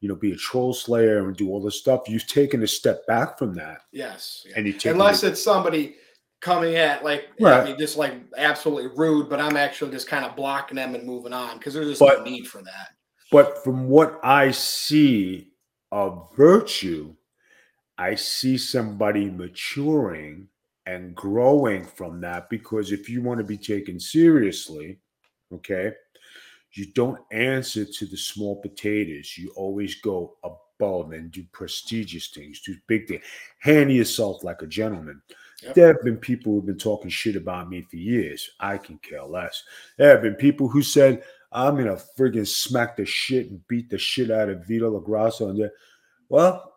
you 0.00 0.08
know, 0.08 0.14
be 0.16 0.32
a 0.32 0.36
troll 0.36 0.72
slayer 0.72 1.18
and 1.26 1.36
do 1.36 1.50
all 1.50 1.60
this 1.62 1.78
stuff. 1.78 2.08
You've 2.08 2.26
taken 2.26 2.62
a 2.62 2.66
step 2.66 3.06
back 3.06 3.38
from 3.38 3.54
that, 3.54 3.82
Yes. 3.92 4.44
yeah. 4.48 4.54
and 4.56 4.66
you 4.66 4.72
take 4.72 4.92
Unless 4.92 5.24
it's 5.24 5.42
somebody 5.42 5.96
coming 6.40 6.76
at 6.76 7.02
like 7.04 7.28
Right. 7.40 7.60
at 7.60 7.64
me 7.66 7.76
just 7.76 7.96
like 7.96 8.12
absolutely 8.36 8.90
rude, 8.96 9.28
but 9.28 9.40
I'm 9.40 9.56
actually 9.56 9.90
just 9.90 10.06
kind 10.08 10.24
of 10.24 10.36
blocking 10.36 10.76
them 10.76 10.94
and 10.94 11.04
moving 11.04 11.32
on 11.32 11.58
because 11.58 11.74
there's 11.74 11.88
just 11.88 12.00
But- 12.00 12.18
no 12.18 12.24
need 12.24 12.46
for 12.46 12.62
that. 12.62 12.90
But 13.32 13.64
from 13.64 13.88
what 13.88 14.20
I 14.22 14.52
see 14.52 15.50
of 15.90 16.28
virtue, 16.36 17.14
I 17.98 18.14
see 18.14 18.56
somebody 18.58 19.30
maturing 19.30 20.48
and 20.84 21.14
growing 21.16 21.84
from 21.84 22.20
that 22.20 22.48
because 22.50 22.92
if 22.92 23.08
you 23.08 23.22
want 23.22 23.38
to 23.38 23.44
be 23.44 23.58
taken 23.58 23.98
seriously, 23.98 25.00
okay, 25.52 25.92
you 26.72 26.86
don't 26.92 27.18
answer 27.32 27.84
to 27.84 28.06
the 28.06 28.16
small 28.16 28.60
potatoes. 28.60 29.36
You 29.36 29.50
always 29.56 29.96
go 29.96 30.36
above 30.44 31.12
and 31.12 31.32
do 31.32 31.42
prestigious 31.52 32.28
things, 32.28 32.60
do 32.60 32.76
big 32.86 33.08
things, 33.08 33.24
handle 33.60 33.96
yourself 33.96 34.44
like 34.44 34.62
a 34.62 34.66
gentleman. 34.66 35.20
Yep. 35.62 35.74
There 35.74 35.86
have 35.88 36.02
been 36.02 36.18
people 36.18 36.52
who've 36.52 36.66
been 36.66 36.78
talking 36.78 37.10
shit 37.10 37.36
about 37.36 37.70
me 37.70 37.82
for 37.82 37.96
years. 37.96 38.50
I 38.60 38.76
can 38.78 38.98
care 38.98 39.24
less. 39.24 39.62
There 39.96 40.10
have 40.10 40.22
been 40.22 40.34
people 40.34 40.68
who 40.68 40.82
said, 40.82 41.22
I'm 41.52 41.76
gonna 41.76 41.98
friggin' 42.18 42.46
smack 42.46 42.96
the 42.96 43.06
shit 43.06 43.50
and 43.50 43.66
beat 43.68 43.88
the 43.88 43.98
shit 43.98 44.30
out 44.30 44.50
of 44.50 44.66
Vito 44.66 45.00
LaGrasso. 45.00 45.48
And 45.48 45.60
then, 45.60 45.70
well, 46.28 46.74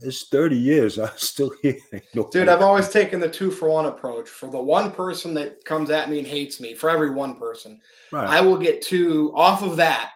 it's 0.00 0.28
30 0.28 0.56
years. 0.56 0.98
I'm 0.98 1.10
still 1.16 1.52
here. 1.62 1.76
No 2.14 2.28
Dude, 2.30 2.48
I've 2.48 2.62
always 2.62 2.88
taken 2.88 3.20
the 3.20 3.28
two 3.28 3.50
for 3.50 3.68
one 3.68 3.86
approach. 3.86 4.28
For 4.28 4.48
the 4.48 4.60
one 4.60 4.92
person 4.92 5.34
that 5.34 5.64
comes 5.64 5.90
at 5.90 6.10
me 6.10 6.18
and 6.18 6.26
hates 6.26 6.60
me, 6.60 6.74
for 6.74 6.90
every 6.90 7.10
one 7.10 7.36
person, 7.36 7.80
right. 8.10 8.28
I 8.28 8.40
will 8.40 8.58
get 8.58 8.82
two 8.82 9.32
off 9.34 9.62
of 9.62 9.76
that. 9.76 10.12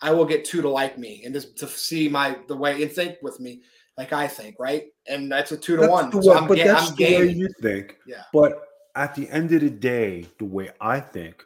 I 0.00 0.12
will 0.12 0.24
get 0.24 0.44
two 0.44 0.62
to 0.62 0.68
like 0.68 0.96
me 0.98 1.22
and 1.24 1.34
just 1.34 1.58
to 1.58 1.68
see 1.68 2.08
my 2.08 2.38
the 2.48 2.56
way 2.56 2.82
and 2.82 2.90
think 2.90 3.18
with 3.22 3.38
me 3.38 3.62
like 4.00 4.14
I 4.14 4.26
think, 4.26 4.56
right? 4.58 4.84
And 5.06 5.30
that's 5.30 5.52
a 5.52 5.58
two 5.58 5.76
to 5.76 5.82
That's 5.82 5.90
one. 5.90 6.10
So 6.22 6.40
way- 6.40 6.46
but 6.48 6.56
ga- 6.56 6.64
that's 6.64 6.90
I'm 6.90 6.96
the 6.96 7.16
way 7.16 7.28
you 7.28 7.48
think. 7.60 7.98
Yeah. 8.06 8.22
But 8.32 8.62
at 8.96 9.14
the 9.14 9.28
end 9.28 9.52
of 9.52 9.60
the 9.60 9.68
day, 9.68 10.26
the 10.38 10.46
way 10.46 10.70
I 10.80 11.00
think, 11.00 11.44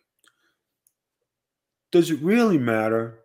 does 1.91 2.13
it 2.13 2.21
really 2.21 2.59
matter? 2.59 3.19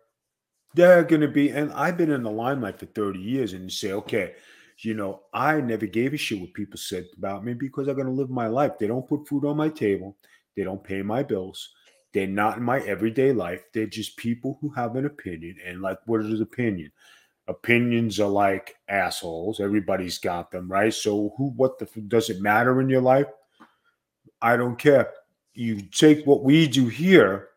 They're 0.74 1.04
going 1.04 1.20
to 1.20 1.28
be, 1.28 1.50
and 1.50 1.72
I've 1.72 1.96
been 1.96 2.10
in 2.10 2.24
the 2.24 2.30
limelight 2.30 2.80
for 2.80 2.86
30 2.86 3.20
years, 3.20 3.52
and 3.52 3.64
you 3.64 3.70
say, 3.70 3.92
okay, 3.92 4.34
you 4.78 4.94
know, 4.94 5.22
I 5.32 5.60
never 5.60 5.86
gave 5.86 6.12
a 6.12 6.16
shit 6.16 6.40
what 6.40 6.52
people 6.54 6.78
said 6.78 7.06
about 7.16 7.44
me 7.44 7.54
because 7.54 7.86
I'm 7.86 7.94
going 7.94 8.06
to 8.06 8.12
live 8.12 8.30
my 8.30 8.48
life. 8.48 8.78
They 8.78 8.88
don't 8.88 9.08
put 9.08 9.28
food 9.28 9.44
on 9.44 9.56
my 9.56 9.68
table, 9.68 10.16
they 10.56 10.64
don't 10.64 10.82
pay 10.82 11.02
my 11.02 11.22
bills. 11.22 11.70
They're 12.12 12.26
not 12.26 12.56
in 12.56 12.64
my 12.64 12.80
everyday 12.80 13.30
life. 13.32 13.62
They're 13.72 13.86
just 13.86 14.16
people 14.16 14.58
who 14.60 14.70
have 14.70 14.96
an 14.96 15.06
opinion. 15.06 15.54
And 15.64 15.80
like, 15.80 15.98
what 16.06 16.20
is 16.22 16.32
an 16.32 16.42
opinion? 16.42 16.90
Opinions 17.50 18.20
are 18.20 18.28
like 18.28 18.76
assholes. 18.88 19.58
Everybody's 19.58 20.18
got 20.18 20.52
them, 20.52 20.70
right? 20.70 20.94
So, 20.94 21.34
who, 21.36 21.50
what 21.56 21.78
the, 21.80 21.86
does 22.02 22.30
it 22.30 22.40
matter 22.40 22.80
in 22.80 22.88
your 22.88 23.02
life? 23.02 23.26
I 24.40 24.56
don't 24.56 24.78
care. 24.78 25.12
You 25.52 25.82
take 25.82 26.24
what 26.26 26.44
we 26.44 26.68
do 26.68 26.86
here. 26.86 27.48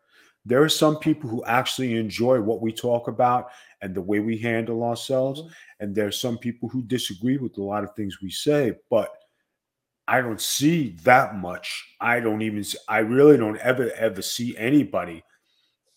There 0.44 0.62
are 0.62 0.68
some 0.68 0.98
people 0.98 1.30
who 1.30 1.44
actually 1.44 1.94
enjoy 1.96 2.40
what 2.40 2.60
we 2.60 2.72
talk 2.72 3.06
about 3.06 3.50
and 3.82 3.94
the 3.94 4.02
way 4.02 4.18
we 4.18 4.36
handle 4.36 4.82
ourselves. 4.82 5.40
Mhm. 5.40 5.50
And 5.80 5.94
there 5.94 6.08
are 6.08 6.12
some 6.12 6.38
people 6.38 6.68
who 6.68 6.82
disagree 6.82 7.38
with 7.38 7.56
a 7.56 7.62
lot 7.62 7.84
of 7.84 7.94
things 7.94 8.20
we 8.20 8.30
say, 8.30 8.74
but 8.90 9.10
I 10.08 10.20
don't 10.20 10.40
see 10.40 10.96
that 11.04 11.36
much. 11.36 11.96
I 12.00 12.20
don't 12.20 12.42
even, 12.42 12.64
I 12.88 12.98
really 12.98 13.36
don't 13.36 13.58
ever, 13.58 13.90
ever 13.92 14.22
see 14.22 14.56
anybody 14.58 15.22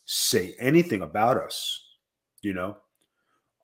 say 0.06 0.56
anything 0.60 1.02
about 1.02 1.38
us, 1.38 1.84
you 2.42 2.54
know? 2.54 2.78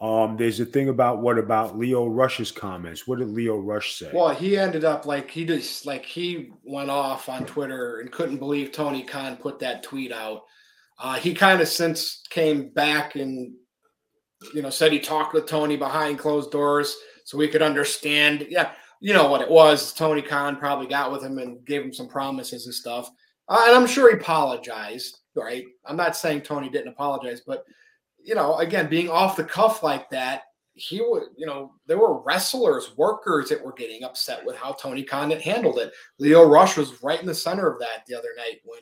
Um, 0.03 0.35
there's 0.35 0.59
a 0.59 0.65
thing 0.65 0.89
about 0.89 1.21
what 1.21 1.39
about 1.39 1.79
Lio 1.79 2.07
Rush's 2.07 2.51
comments? 2.51 3.07
What 3.07 3.19
did 3.19 3.29
Lio 3.29 3.57
Rush 3.57 3.95
say? 3.95 4.11
Well, 4.13 4.35
he 4.35 4.57
ended 4.57 4.83
up 4.83 5.05
like 5.05 5.31
he 5.31 5.45
just 5.45 5.85
like 5.85 6.03
he 6.03 6.51
went 6.65 6.89
off 6.89 7.29
on 7.29 7.45
Twitter 7.45 8.01
and 8.01 8.11
couldn't 8.11 8.37
believe 8.37 8.73
Tony 8.73 9.03
Khan 9.03 9.37
put 9.37 9.59
that 9.59 9.81
tweet 9.81 10.11
out. 10.11 10.41
Uh, 10.99 11.13
he 11.13 11.33
kind 11.33 11.61
of 11.61 11.69
since 11.69 12.21
came 12.29 12.67
back 12.73 13.15
and 13.15 13.53
you 14.53 14.61
know 14.61 14.69
said 14.69 14.91
he 14.91 14.99
talked 14.99 15.33
with 15.33 15.45
Tony 15.45 15.77
behind 15.77 16.19
closed 16.19 16.51
doors 16.51 16.97
so 17.23 17.37
we 17.37 17.47
could 17.47 17.61
understand. 17.61 18.45
Yeah, 18.49 18.73
you 18.99 19.13
know 19.13 19.29
what 19.29 19.41
it 19.41 19.49
was. 19.49 19.93
Tony 19.93 20.21
Khan 20.21 20.57
probably 20.57 20.87
got 20.87 21.13
with 21.13 21.23
him 21.23 21.37
and 21.37 21.63
gave 21.65 21.81
him 21.81 21.93
some 21.93 22.09
promises 22.09 22.65
and 22.65 22.75
stuff. 22.75 23.09
Uh, 23.47 23.67
and 23.67 23.75
I'm 23.77 23.87
sure 23.87 24.09
he 24.11 24.17
apologized. 24.17 25.19
Right? 25.33 25.63
I'm 25.85 25.95
not 25.95 26.17
saying 26.17 26.41
Tony 26.41 26.67
didn't 26.67 26.91
apologize, 26.91 27.41
but 27.47 27.63
you 28.23 28.35
know, 28.35 28.57
again, 28.57 28.89
being 28.89 29.09
off 29.09 29.35
the 29.35 29.43
cuff 29.43 29.83
like 29.83 30.09
that, 30.09 30.43
he 30.75 31.01
would, 31.01 31.23
you 31.37 31.45
know, 31.45 31.73
there 31.85 31.99
were 31.99 32.21
wrestlers, 32.23 32.97
workers 32.97 33.49
that 33.49 33.63
were 33.63 33.73
getting 33.73 34.03
upset 34.03 34.43
with 34.43 34.55
how 34.55 34.73
Tony 34.73 35.05
had 35.09 35.41
handled 35.41 35.77
it. 35.77 35.93
Lio 36.17 36.47
Rush 36.47 36.77
was 36.77 37.03
right 37.03 37.19
in 37.19 37.27
the 37.27 37.35
center 37.35 37.69
of 37.69 37.79
that 37.79 38.05
the 38.07 38.15
other 38.15 38.29
night 38.37 38.61
when 38.65 38.79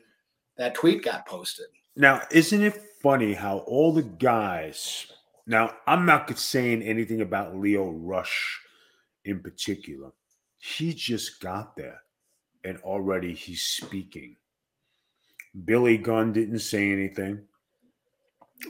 that 0.58 0.74
tweet 0.74 1.04
got 1.04 1.26
posted. 1.26 1.66
Now, 1.96 2.22
isn't 2.32 2.62
it 2.62 2.82
funny 3.02 3.34
how 3.34 3.60
all 3.60 3.92
the 3.92 4.04
guys? 4.04 5.08
Now, 5.46 5.74
I'm 5.86 6.06
not 6.06 6.38
saying 6.38 6.82
anything 6.84 7.22
about 7.22 7.56
Lio 7.56 7.90
Rush 7.90 8.62
in 9.26 9.42
particular. 9.42 10.12
He 10.60 10.94
just 10.94 11.42
got 11.42 11.76
there, 11.76 12.02
and 12.64 12.78
already 12.80 13.34
he's 13.34 13.64
speaking. 13.64 14.38
Billy 15.66 15.98
Gunn 15.98 16.32
didn't 16.32 16.60
say 16.60 16.92
anything. 16.92 17.42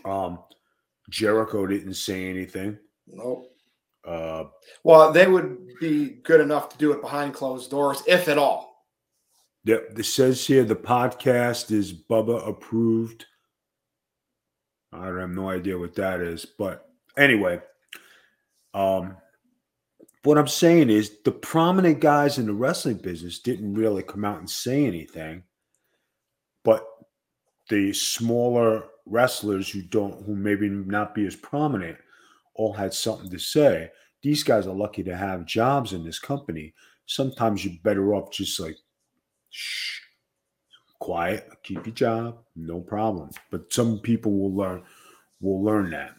Um, 0.05 0.39
Jericho 1.11 1.67
didn't 1.67 1.93
say 1.93 2.27
anything. 2.29 2.79
Nope. 3.05 3.53
Uh, 4.07 4.45
Well, 4.83 5.11
they 5.11 5.27
would 5.27 5.67
be 5.79 6.21
good 6.23 6.41
enough 6.41 6.69
to 6.69 6.77
do 6.77 6.91
it 6.93 7.01
behind 7.01 7.35
closed 7.35 7.69
doors, 7.69 8.01
if 8.07 8.27
at 8.27 8.39
all. 8.39 8.87
the, 9.63 9.85
it 9.95 10.05
says 10.05 10.47
here 10.47 10.63
the 10.63 10.75
podcast 10.75 11.71
is 11.71 11.93
Bubba 11.93 12.47
approved. 12.47 13.25
I 14.91 15.05
have 15.05 15.29
no 15.29 15.49
idea 15.49 15.77
what 15.77 15.93
that 15.95 16.19
is, 16.21 16.45
but 16.45 16.89
anyway, 17.15 17.61
um, 18.73 19.17
what 20.23 20.37
I'm 20.37 20.47
saying 20.47 20.89
is 20.89 21.17
the 21.23 21.31
prominent 21.31 21.99
guys 21.99 22.37
in 22.37 22.45
the 22.45 22.53
wrestling 22.53 22.97
business 22.97 23.39
didn't 23.39 23.73
really 23.75 24.03
come 24.03 24.25
out 24.25 24.39
and 24.39 24.49
say 24.49 24.85
anything, 24.85 25.43
but 26.63 26.85
the 27.69 27.93
smaller 27.93 28.85
wrestlers 29.11 29.69
who 29.69 29.81
don't, 29.81 30.23
who 30.25 30.35
maybe 30.35 30.69
not 30.69 31.13
be 31.13 31.27
as 31.27 31.35
prominent, 31.35 31.97
all 32.55 32.73
had 32.73 32.93
something 32.93 33.29
to 33.29 33.39
say. 33.39 33.91
These 34.21 34.43
guys 34.43 34.67
are 34.67 34.75
lucky 34.75 35.03
to 35.03 35.15
have 35.15 35.45
jobs 35.45 35.93
in 35.93 36.03
this 36.03 36.19
company. 36.19 36.73
Sometimes 37.05 37.65
you're 37.65 37.73
better 37.83 38.13
off 38.13 38.31
just 38.31 38.59
like, 38.59 38.77
shh, 39.49 39.99
quiet, 40.99 41.49
keep 41.63 41.85
your 41.85 41.95
job, 41.95 42.37
no 42.55 42.79
problem. 42.79 43.29
But 43.49 43.73
some 43.73 43.99
people 43.99 44.31
will 44.31 44.55
learn, 44.55 44.83
will 45.41 45.63
learn 45.63 45.89
that. 45.91 46.13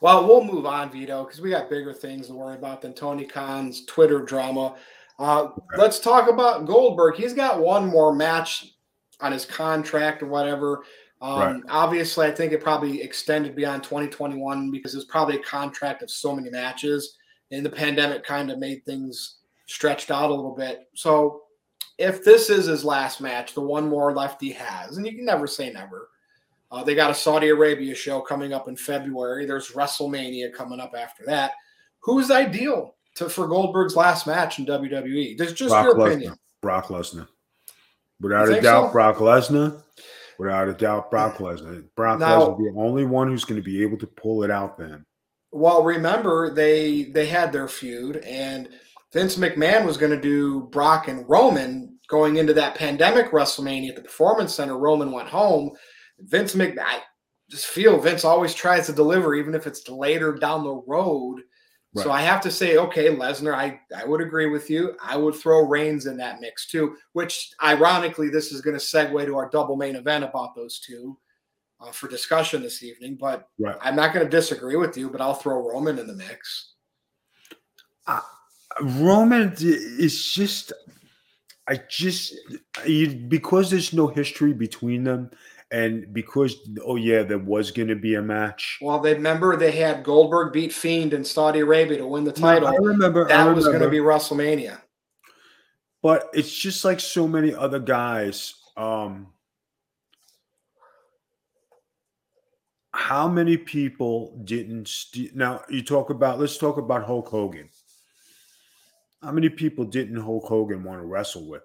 Well, 0.00 0.26
we'll 0.26 0.42
move 0.42 0.66
on, 0.66 0.90
Vito, 0.90 1.24
because 1.24 1.40
we 1.40 1.50
got 1.50 1.70
bigger 1.70 1.92
things 1.92 2.26
to 2.26 2.34
worry 2.34 2.56
about 2.56 2.82
than 2.82 2.92
Tony 2.92 3.24
Khan's 3.24 3.84
Twitter 3.86 4.20
drama. 4.20 4.74
Uh, 5.18 5.50
Let's 5.76 6.00
talk 6.00 6.28
about 6.28 6.66
Goldberg. 6.66 7.14
He's 7.14 7.34
got 7.34 7.60
one 7.60 7.86
more 7.86 8.12
match 8.12 8.74
on 9.20 9.30
his 9.30 9.46
contract 9.46 10.20
or 10.20 10.26
whatever. 10.26 10.82
Um, 11.22 11.38
Right. 11.38 11.62
Obviously, 11.68 12.26
I 12.26 12.32
think 12.32 12.52
it 12.52 12.60
probably 12.60 13.00
extended 13.00 13.54
beyond 13.54 13.84
2021 13.84 14.70
because 14.72 14.94
it's 14.94 15.04
probably 15.04 15.36
a 15.36 15.42
contract 15.42 16.02
of 16.02 16.10
so 16.10 16.34
many 16.34 16.50
matches, 16.50 17.16
and 17.52 17.64
the 17.64 17.70
pandemic 17.70 18.24
kind 18.24 18.50
of 18.50 18.58
made 18.58 18.84
things 18.84 19.36
stretched 19.66 20.10
out 20.10 20.30
a 20.30 20.34
little 20.34 20.54
bit. 20.54 20.88
So, 20.94 21.42
if 21.98 22.24
this 22.24 22.50
is 22.50 22.66
his 22.66 22.84
last 22.84 23.20
match, 23.20 23.54
the 23.54 23.60
one 23.60 23.88
more 23.88 24.12
left 24.12 24.40
he 24.40 24.50
has, 24.52 24.96
and 24.96 25.06
you 25.06 25.14
can 25.14 25.24
never 25.24 25.46
say 25.46 25.72
never. 25.72 26.08
Uh, 26.72 26.82
they 26.82 26.94
got 26.94 27.10
a 27.10 27.14
Saudi 27.14 27.50
Arabia 27.50 27.94
show 27.94 28.20
coming 28.20 28.52
up 28.52 28.66
in 28.66 28.74
February. 28.76 29.44
There's 29.46 29.72
WrestleMania 29.72 30.52
coming 30.54 30.80
up 30.80 30.94
after 30.98 31.22
that. 31.26 31.52
Who's 32.00 32.30
ideal 32.30 32.96
to 33.16 33.28
for 33.28 33.46
Goldberg's 33.46 33.94
last 33.94 34.26
match 34.26 34.58
in 34.58 34.64
WWE? 34.66 35.36
Just, 35.38 35.54
just 35.54 35.70
Brock 35.70 35.84
your 35.84 35.94
Lesnar. 35.94 36.06
opinion. 36.06 36.34
Brock 36.62 36.86
Lesnar. 36.86 37.28
Without 38.20 38.48
You 38.48 38.54
a 38.54 38.60
doubt, 38.62 38.88
so? 38.88 38.92
Brock 38.92 39.16
Lesnar. 39.18 39.82
Without 40.42 40.68
a 40.68 40.74
doubt, 40.74 41.10
Brock 41.10 41.36
Lesnar. 41.38 41.84
Brock 41.94 42.20
Lesnar, 42.20 42.58
the 42.58 42.80
only 42.80 43.04
one 43.04 43.28
who's 43.28 43.44
going 43.44 43.60
to 43.60 43.64
be 43.64 43.82
able 43.82 43.98
to 43.98 44.06
pull 44.06 44.42
it 44.42 44.50
out 44.50 44.76
then. 44.76 45.04
Well, 45.52 45.84
remember 45.84 46.52
they 46.52 47.04
they 47.04 47.26
had 47.26 47.52
their 47.52 47.68
feud, 47.68 48.16
and 48.16 48.68
Vince 49.12 49.36
McMahon 49.36 49.84
was 49.84 49.96
going 49.96 50.12
to 50.12 50.20
do 50.20 50.62
Brock 50.72 51.08
and 51.08 51.28
Roman 51.28 51.98
going 52.08 52.36
into 52.36 52.54
that 52.54 52.74
pandemic 52.74 53.30
WrestleMania 53.30 53.90
at 53.90 53.96
the 53.96 54.02
Performance 54.02 54.54
Center, 54.54 54.78
Roman 54.78 55.12
went 55.12 55.28
home. 55.28 55.70
Vince 56.18 56.54
McMahon, 56.54 56.80
I 56.84 57.00
just 57.50 57.66
feel 57.66 58.00
Vince 58.00 58.24
always 58.24 58.54
tries 58.54 58.86
to 58.86 58.92
deliver, 58.92 59.34
even 59.34 59.54
if 59.54 59.66
it's 59.66 59.88
later 59.88 60.32
down 60.32 60.64
the 60.64 60.82
road. 60.86 61.40
Right. 61.94 62.04
So 62.04 62.10
I 62.10 62.22
have 62.22 62.40
to 62.42 62.50
say, 62.50 62.78
okay, 62.78 63.14
Lesnar, 63.14 63.54
I, 63.54 63.78
I 63.94 64.06
would 64.06 64.22
agree 64.22 64.46
with 64.46 64.70
you. 64.70 64.96
I 65.02 65.16
would 65.16 65.34
throw 65.34 65.66
Reigns 65.66 66.06
in 66.06 66.16
that 66.16 66.40
mix 66.40 66.66
too, 66.66 66.96
which 67.12 67.50
ironically, 67.62 68.30
this 68.30 68.50
is 68.50 68.62
going 68.62 68.78
to 68.78 68.82
segue 68.82 69.26
to 69.26 69.36
our 69.36 69.50
double 69.50 69.76
main 69.76 69.96
event 69.96 70.24
about 70.24 70.54
those 70.54 70.80
two 70.80 71.18
uh, 71.80 71.90
for 71.92 72.08
discussion 72.08 72.62
this 72.62 72.82
evening. 72.82 73.18
But 73.20 73.48
right. 73.58 73.76
I'm 73.82 73.94
not 73.94 74.14
going 74.14 74.24
to 74.24 74.30
disagree 74.30 74.76
with 74.76 74.96
you, 74.96 75.10
but 75.10 75.20
I'll 75.20 75.34
throw 75.34 75.68
Roman 75.68 75.98
in 75.98 76.06
the 76.06 76.14
mix. 76.14 76.72
Uh, 78.06 78.20
Roman 78.80 79.52
is 79.58 80.32
just, 80.32 80.72
I 81.68 81.78
just, 81.90 82.34
you, 82.86 83.08
because 83.08 83.70
there's 83.70 83.92
no 83.92 84.06
history 84.06 84.54
between 84.54 85.04
them, 85.04 85.30
and 85.72 86.12
because 86.12 86.54
oh 86.84 86.96
yeah, 86.96 87.22
there 87.22 87.38
was 87.38 87.70
going 87.70 87.88
to 87.88 87.96
be 87.96 88.14
a 88.14 88.22
match. 88.22 88.78
Well, 88.82 89.00
they 89.00 89.14
remember 89.14 89.56
they 89.56 89.72
had 89.72 90.04
Goldberg 90.04 90.52
beat 90.52 90.72
Fiend 90.72 91.14
in 91.14 91.24
Saudi 91.24 91.60
Arabia 91.60 91.98
to 91.98 92.06
win 92.06 92.24
the 92.24 92.32
title. 92.32 92.68
I 92.68 92.76
remember 92.76 93.26
that 93.26 93.34
I 93.34 93.38
remember. 93.40 93.56
was 93.56 93.66
going 93.66 93.80
to 93.80 93.88
be 93.88 93.98
WrestleMania. 93.98 94.78
But 96.02 96.28
it's 96.34 96.52
just 96.52 96.84
like 96.84 97.00
so 97.00 97.26
many 97.26 97.54
other 97.54 97.78
guys. 97.78 98.54
Um, 98.76 99.28
how 102.92 103.28
many 103.28 103.56
people 103.56 104.38
didn't 104.44 104.88
st- 104.88 105.34
now 105.34 105.62
you 105.70 105.82
talk 105.82 106.10
about 106.10 106.38
let's 106.38 106.58
talk 106.58 106.76
about 106.76 107.04
Hulk 107.04 107.28
Hogan. 107.28 107.70
How 109.22 109.32
many 109.32 109.48
people 109.48 109.84
didn't 109.84 110.20
Hulk 110.20 110.44
Hogan 110.44 110.84
want 110.84 111.00
to 111.00 111.06
wrestle 111.06 111.48
with 111.48 111.62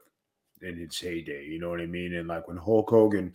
in 0.61 0.77
his 0.77 0.97
heyday? 0.97 1.45
You 1.45 1.59
know 1.59 1.69
what 1.69 1.81
I 1.81 1.87
mean? 1.87 2.13
And 2.13 2.27
like 2.27 2.47
when 2.47 2.55
Hulk 2.55 2.89
Hogan, 2.89 3.33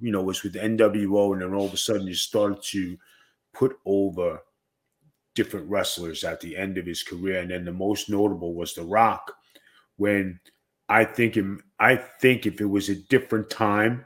you 0.00 0.12
know, 0.12 0.22
was 0.22 0.42
with 0.42 0.54
NWO, 0.54 1.32
and 1.32 1.42
then 1.42 1.54
all 1.54 1.66
of 1.66 1.74
a 1.74 1.76
sudden 1.76 2.06
you 2.06 2.14
started 2.14 2.62
to 2.64 2.96
put 3.52 3.78
over 3.84 4.40
different 5.34 5.68
wrestlers 5.70 6.24
at 6.24 6.40
the 6.40 6.56
end 6.56 6.78
of 6.78 6.86
his 6.86 7.02
career, 7.02 7.40
and 7.40 7.50
then 7.50 7.64
the 7.64 7.72
most 7.72 8.10
notable 8.10 8.54
was 8.54 8.74
The 8.74 8.82
Rock. 8.82 9.32
When 9.96 10.40
I 10.88 11.04
think 11.04 11.34
him, 11.34 11.62
I 11.78 11.96
think 11.96 12.46
if 12.46 12.60
it 12.60 12.66
was 12.66 12.88
a 12.88 12.94
different 12.94 13.50
time, 13.50 14.04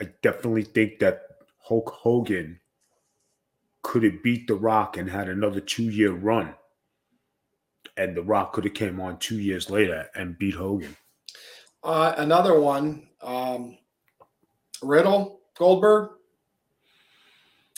I 0.00 0.08
definitely 0.22 0.64
think 0.64 0.98
that 0.98 1.22
Hulk 1.58 1.90
Hogan 1.90 2.60
could 3.82 4.02
have 4.02 4.22
beat 4.22 4.46
The 4.46 4.54
Rock 4.54 4.96
and 4.96 5.08
had 5.08 5.28
another 5.28 5.60
two 5.60 5.84
year 5.84 6.12
run. 6.12 6.54
And 7.96 8.16
The 8.16 8.22
Rock 8.22 8.52
could 8.52 8.64
have 8.64 8.74
came 8.74 9.00
on 9.00 9.18
two 9.18 9.38
years 9.38 9.70
later 9.70 10.08
and 10.14 10.38
beat 10.38 10.54
Hogan. 10.54 10.96
Uh, 11.82 12.14
another 12.16 12.58
one, 12.58 13.06
um, 13.20 13.78
Riddle, 14.82 15.40
Goldberg. 15.56 16.10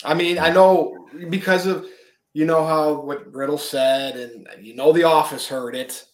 I 0.03 0.13
mean, 0.13 0.37
I 0.37 0.49
know 0.49 1.07
because 1.29 1.65
of 1.65 1.87
you 2.33 2.45
know 2.45 2.65
how 2.65 3.01
what 3.01 3.33
Riddle 3.33 3.57
said, 3.57 4.15
and 4.15 4.47
you 4.65 4.75
know 4.75 4.91
the 4.91 5.03
office 5.03 5.47
heard 5.47 5.75
it. 5.75 6.05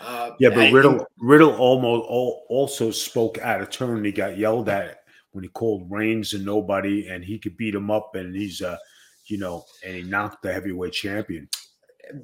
Uh, 0.00 0.30
yeah, 0.38 0.50
but 0.50 0.58
I, 0.58 0.70
Riddle 0.70 1.06
Riddle 1.18 1.54
almost 1.54 2.06
also 2.48 2.90
spoke 2.90 3.38
out 3.38 3.60
of 3.60 3.70
turn. 3.70 3.98
And 3.98 4.06
He 4.06 4.12
got 4.12 4.36
yelled 4.36 4.68
at 4.68 4.98
when 5.30 5.44
he 5.44 5.48
called 5.48 5.90
Reigns 5.90 6.34
and 6.34 6.44
nobody, 6.44 7.08
and 7.08 7.24
he 7.24 7.38
could 7.38 7.56
beat 7.56 7.74
him 7.74 7.90
up, 7.90 8.14
and 8.14 8.34
he's 8.34 8.60
uh, 8.60 8.76
you 9.26 9.38
know, 9.38 9.64
and 9.84 9.94
he 9.94 10.02
knocked 10.02 10.42
the 10.42 10.52
heavyweight 10.52 10.92
champion. 10.92 11.48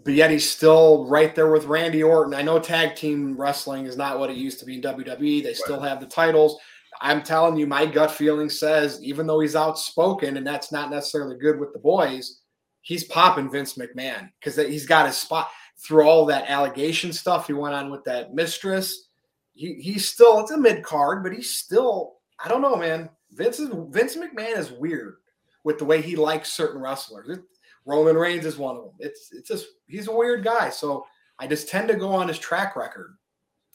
But 0.04 0.14
yet 0.14 0.30
he's 0.30 0.48
still 0.48 1.06
right 1.06 1.34
there 1.34 1.50
with 1.50 1.64
Randy 1.64 2.02
Orton. 2.02 2.34
I 2.34 2.42
know 2.42 2.58
tag 2.58 2.96
team 2.96 3.36
wrestling 3.40 3.86
is 3.86 3.96
not 3.96 4.18
what 4.18 4.28
it 4.28 4.36
used 4.36 4.58
to 4.58 4.66
be 4.66 4.74
in 4.74 4.82
WWE. 4.82 5.42
They 5.42 5.54
still 5.54 5.80
have 5.80 6.00
the 6.00 6.06
titles. 6.06 6.58
I'm 7.00 7.22
telling 7.22 7.56
you, 7.56 7.66
my 7.66 7.86
gut 7.86 8.10
feeling 8.10 8.48
says, 8.48 9.00
even 9.02 9.26
though 9.26 9.40
he's 9.40 9.56
outspoken, 9.56 10.36
and 10.36 10.46
that's 10.46 10.72
not 10.72 10.90
necessarily 10.90 11.36
good 11.36 11.58
with 11.58 11.72
the 11.72 11.78
boys, 11.78 12.40
he's 12.82 13.04
popping 13.04 13.50
Vince 13.50 13.74
McMahon 13.74 14.30
because 14.38 14.56
he's 14.56 14.86
got 14.86 15.06
his 15.06 15.16
spot 15.16 15.48
through 15.78 16.02
all 16.02 16.26
that 16.26 16.50
allegation 16.50 17.12
stuff 17.12 17.46
he 17.46 17.52
went 17.52 17.74
on 17.74 17.90
with 17.90 18.04
that 18.04 18.34
mistress. 18.34 19.08
He, 19.54 19.74
he's 19.74 20.08
still 20.08 20.40
it's 20.40 20.50
a 20.50 20.58
mid 20.58 20.82
card, 20.82 21.22
but 21.22 21.32
he's 21.32 21.54
still 21.54 22.16
I 22.42 22.48
don't 22.48 22.62
know, 22.62 22.76
man. 22.76 23.10
Vince 23.32 23.58
is 23.58 23.70
Vince 23.90 24.16
McMahon 24.16 24.56
is 24.56 24.72
weird 24.72 25.16
with 25.64 25.78
the 25.78 25.84
way 25.84 26.00
he 26.00 26.16
likes 26.16 26.52
certain 26.52 26.80
wrestlers. 26.80 27.28
It, 27.28 27.40
Roman 27.84 28.16
Reigns 28.16 28.44
is 28.44 28.58
one 28.58 28.76
of 28.76 28.82
them. 28.84 28.94
It's 28.98 29.30
it's 29.32 29.48
just 29.48 29.66
he's 29.86 30.08
a 30.08 30.14
weird 30.14 30.44
guy. 30.44 30.70
So 30.70 31.06
I 31.38 31.46
just 31.46 31.68
tend 31.68 31.88
to 31.88 31.94
go 31.94 32.10
on 32.10 32.28
his 32.28 32.38
track 32.38 32.76
record. 32.76 33.16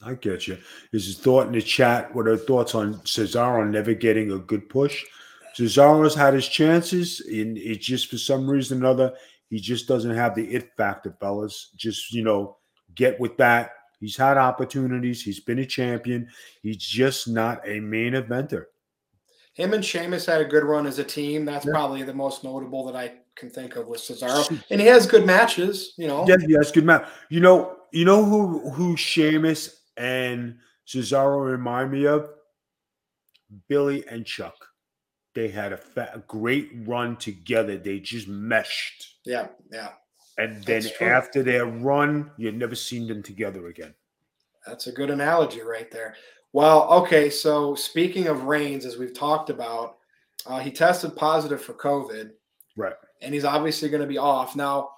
I 0.05 0.15
get 0.15 0.47
you. 0.47 0.57
Is 0.91 1.05
his 1.05 1.17
thought 1.17 1.47
in 1.47 1.53
the 1.53 1.61
chat? 1.61 2.13
What 2.13 2.27
are 2.27 2.37
thoughts 2.37 2.75
on 2.75 2.95
Cesaro 3.01 3.69
never 3.69 3.93
getting 3.93 4.31
a 4.31 4.39
good 4.39 4.69
push? 4.69 5.03
Cesaro's 5.55 6.15
had 6.15 6.33
his 6.33 6.47
chances, 6.47 7.21
and 7.21 7.57
it 7.57 7.79
just 7.79 8.09
for 8.09 8.17
some 8.17 8.49
reason 8.49 8.77
or 8.77 8.81
another, 8.81 9.13
he 9.49 9.59
just 9.59 9.87
doesn't 9.87 10.15
have 10.15 10.35
the 10.35 10.45
it 10.45 10.71
factor, 10.77 11.15
fellas. 11.19 11.69
Just 11.75 12.11
you 12.11 12.23
know, 12.23 12.57
get 12.95 13.19
with 13.19 13.37
that. 13.37 13.71
He's 13.99 14.17
had 14.17 14.37
opportunities. 14.37 15.21
He's 15.21 15.39
been 15.39 15.59
a 15.59 15.65
champion. 15.65 16.27
He's 16.61 16.77
just 16.77 17.27
not 17.27 17.61
a 17.67 17.79
main 17.79 18.13
eventer. 18.13 18.65
Him 19.53 19.73
and 19.73 19.85
Sheamus 19.85 20.25
had 20.25 20.41
a 20.41 20.45
good 20.45 20.63
run 20.63 20.87
as 20.87 20.97
a 20.97 21.03
team. 21.03 21.45
That's 21.45 21.65
yeah. 21.65 21.71
probably 21.71 22.01
the 22.01 22.13
most 22.13 22.43
notable 22.43 22.85
that 22.87 22.95
I 22.95 23.13
can 23.35 23.51
think 23.51 23.75
of 23.75 23.87
with 23.87 24.01
Cesaro. 24.01 24.61
And 24.71 24.81
he 24.81 24.87
has 24.87 25.05
good 25.05 25.25
matches, 25.25 25.93
you 25.97 26.07
know. 26.07 26.25
Yeah, 26.27 26.37
he 26.45 26.53
has 26.53 26.71
good 26.71 26.85
match. 26.85 27.07
You 27.29 27.39
know, 27.39 27.77
you 27.91 28.05
know 28.05 28.25
who 28.25 28.71
who 28.71 28.97
Sheamus 28.97 29.82
and 29.97 30.57
Cesaro 30.87 31.43
remind 31.51 31.91
me 31.91 32.05
of? 32.05 32.29
Billy 33.67 34.05
and 34.07 34.25
Chuck. 34.25 34.55
They 35.35 35.47
had 35.47 35.73
a, 35.73 35.77
fa- 35.77 36.11
a 36.13 36.19
great 36.19 36.71
run 36.85 37.17
together. 37.17 37.77
They 37.77 37.99
just 37.99 38.27
meshed. 38.27 39.15
Yeah, 39.25 39.47
yeah. 39.71 39.89
And 40.37 40.63
then 40.63 40.83
after 41.01 41.43
their 41.43 41.65
run, 41.65 42.31
you've 42.37 42.55
never 42.55 42.75
seen 42.75 43.07
them 43.07 43.21
together 43.21 43.67
again. 43.67 43.93
That's 44.65 44.87
a 44.87 44.91
good 44.91 45.09
analogy 45.09 45.61
right 45.61 45.91
there. 45.91 46.15
Well, 46.53 46.89
okay. 46.89 47.29
So 47.29 47.75
speaking 47.75 48.27
of 48.27 48.43
Reigns, 48.43 48.85
as 48.85 48.97
we've 48.97 49.13
talked 49.13 49.49
about, 49.49 49.97
uh, 50.45 50.59
he 50.59 50.71
tested 50.71 51.15
positive 51.15 51.61
for 51.61 51.73
COVID. 51.73 52.31
Right. 52.77 52.93
And 53.21 53.33
he's 53.33 53.45
obviously 53.45 53.89
going 53.89 54.01
to 54.01 54.07
be 54.07 54.17
off. 54.17 54.55
Now, 54.55 54.89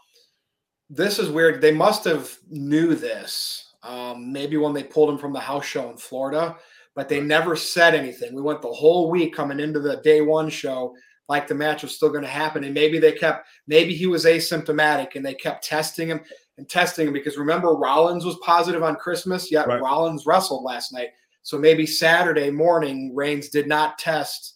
this 0.89 1.19
is 1.19 1.29
weird. 1.29 1.61
They 1.61 1.71
must 1.73 2.03
have 2.05 2.37
knew 2.49 2.95
this. 2.95 3.64
Um, 3.85 4.33
maybe 4.33 4.57
when 4.57 4.73
they 4.73 4.83
pulled 4.83 5.09
him 5.09 5.17
from 5.17 5.31
the 5.31 5.39
house 5.39 5.65
show 5.65 5.91
in 5.91 5.97
Florida, 5.97 6.57
but 6.95 7.07
they 7.07 7.21
never 7.21 7.55
said 7.55 7.93
anything. 7.93 8.33
We 8.33 8.41
went 8.41 8.61
the 8.61 8.71
whole 8.71 9.11
week 9.11 9.35
coming 9.35 9.59
into 9.59 9.79
the 9.79 9.97
day 9.97 10.21
one 10.21 10.49
show 10.49 10.95
like 11.27 11.47
the 11.47 11.55
match 11.55 11.83
was 11.83 11.95
still 11.95 12.09
going 12.09 12.23
to 12.23 12.29
happen. 12.29 12.63
And 12.63 12.73
maybe 12.73 12.99
they 12.99 13.11
kept, 13.11 13.47
maybe 13.67 13.93
he 13.93 14.07
was 14.07 14.25
asymptomatic 14.25 15.15
and 15.15 15.25
they 15.25 15.33
kept 15.33 15.63
testing 15.63 16.07
him 16.07 16.21
and 16.57 16.69
testing 16.69 17.07
him 17.07 17.13
because 17.13 17.37
remember, 17.37 17.75
Rollins 17.75 18.25
was 18.25 18.37
positive 18.43 18.83
on 18.83 18.95
Christmas, 18.95 19.51
yet 19.51 19.67
right. 19.67 19.81
Rollins 19.81 20.25
wrestled 20.25 20.63
last 20.63 20.93
night. 20.93 21.09
So 21.41 21.57
maybe 21.57 21.85
Saturday 21.85 22.49
morning, 22.49 23.13
Reigns 23.15 23.49
did 23.49 23.67
not 23.67 23.99
test 23.99 24.55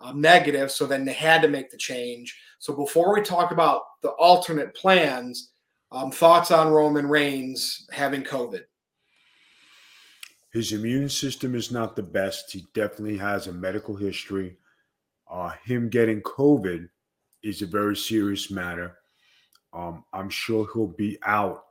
um, 0.00 0.20
negative. 0.20 0.70
So 0.70 0.86
then 0.86 1.04
they 1.04 1.12
had 1.12 1.42
to 1.42 1.48
make 1.48 1.70
the 1.70 1.76
change. 1.76 2.38
So 2.58 2.74
before 2.74 3.14
we 3.14 3.22
talk 3.22 3.50
about 3.50 3.82
the 4.02 4.10
alternate 4.10 4.74
plans, 4.74 5.51
um, 5.92 6.10
thoughts 6.10 6.50
on 6.50 6.72
Roman 6.72 7.06
Reigns 7.06 7.86
having 7.92 8.22
COVID? 8.22 8.62
His 10.52 10.72
immune 10.72 11.08
system 11.08 11.54
is 11.54 11.70
not 11.70 11.96
the 11.96 12.02
best. 12.02 12.52
He 12.52 12.66
definitely 12.74 13.16
has 13.18 13.46
a 13.46 13.52
medical 13.52 13.96
history 13.96 14.56
uh, 15.32 15.52
him 15.64 15.88
getting 15.88 16.20
COVID 16.20 16.88
is 17.42 17.62
a 17.62 17.66
very 17.66 17.96
serious 17.96 18.50
matter. 18.50 18.98
Um, 19.72 20.04
I'm 20.12 20.28
sure 20.28 20.68
he'll 20.72 20.88
be 20.88 21.18
out 21.24 21.64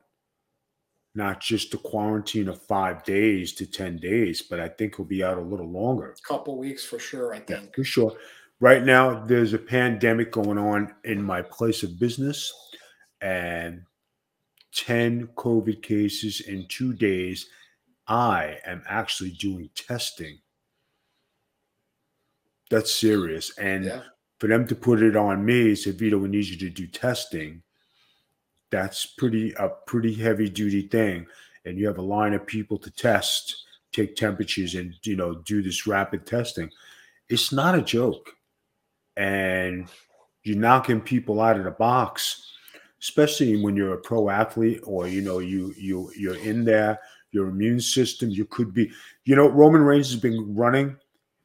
not 1.14 1.42
just 1.42 1.72
the 1.72 1.78
quarantine 1.78 2.48
of 2.48 2.62
five 2.64 3.04
days 3.04 3.54
to 3.54 3.68
10 3.68 3.98
days, 3.98 4.42
but 4.42 4.60
I 4.60 4.68
think 4.68 4.96
he'll 4.96 5.06
be 5.06 5.24
out 5.24 5.38
a 5.38 5.42
little 5.42 5.70
longer. 5.70 6.12
A 6.12 6.28
couple 6.28 6.58
weeks 6.58 6.84
for 6.84 6.98
sure, 6.98 7.34
I 7.34 7.40
think. 7.40 7.66
Yeah, 7.66 7.76
for 7.76 7.84
sure. 7.84 8.14
Right 8.60 8.84
now, 8.84 9.24
there's 9.26 9.54
a 9.54 9.60
pandemic 9.60 10.32
going 10.32 10.58
on 10.58 10.96
in 11.04 11.22
my 11.22 11.42
place 11.42 11.84
of 11.84 12.00
business, 12.00 12.52
and 13.20 13.84
10 14.74 15.28
COVID 15.36 15.82
cases 15.82 16.42
in 16.42 16.68
two 16.68 16.94
days. 16.94 17.48
I 18.08 18.58
am 18.66 18.84
actually 18.88 19.32
doing 19.32 19.70
testing 19.76 20.40
that's 22.72 22.92
serious. 22.92 23.56
And 23.60 23.86
yeah. 23.86 24.02
for 24.40 24.48
them 24.48 24.66
to 24.66 24.76
put 24.76 25.04
it 25.04 25.16
on 25.16 25.46
me, 25.46 25.76
say, 25.76 25.92
Vito, 25.92 26.18
we 26.18 26.30
need 26.30 26.46
you 26.46 26.58
to 26.58 26.70
do 26.70 26.88
testing. 26.88 27.62
That's 28.72 29.06
pretty 29.06 29.54
a 29.60 29.70
pretty 29.86 30.16
heavy 30.16 30.50
duty 30.50 30.88
thing. 30.88 31.28
And 31.66 31.78
you 31.78 31.86
have 31.86 32.00
a 32.00 32.02
line 32.02 32.34
of 32.34 32.48
people 32.48 32.80
to 32.80 32.90
test, 32.90 33.66
take 33.92 34.16
temperatures, 34.16 34.74
and 34.74 34.96
you 35.04 35.18
know, 35.18 35.36
do 35.36 35.62
this 35.62 35.86
rapid 35.86 36.26
testing. 36.26 36.72
It's 37.30 37.52
not 37.52 37.78
a 37.78 37.82
joke. 37.82 38.32
And 39.18 39.88
you're 40.44 40.58
knocking 40.58 41.02
people 41.02 41.42
out 41.42 41.58
of 41.58 41.66
the 41.66 41.72
box, 41.72 42.54
especially 43.02 43.62
when 43.62 43.76
you're 43.76 43.94
a 43.94 44.02
pro 44.02 44.30
athlete 44.30 44.82
or 44.84 45.08
you 45.08 45.22
know, 45.22 45.40
you 45.40 45.74
you 45.78 46.12
you're 46.18 46.38
in 46.38 46.64
there, 46.64 47.00
your 47.32 47.50
immune 47.50 47.80
system. 47.80 48.30
You 48.30 48.46
could 48.46 48.74
be, 48.74 48.92
you 49.26 49.36
know, 49.36 49.48
Roman 49.48 49.82
Reigns 49.82 50.12
has 50.12 50.20
been 50.20 50.56
running. 50.56 50.96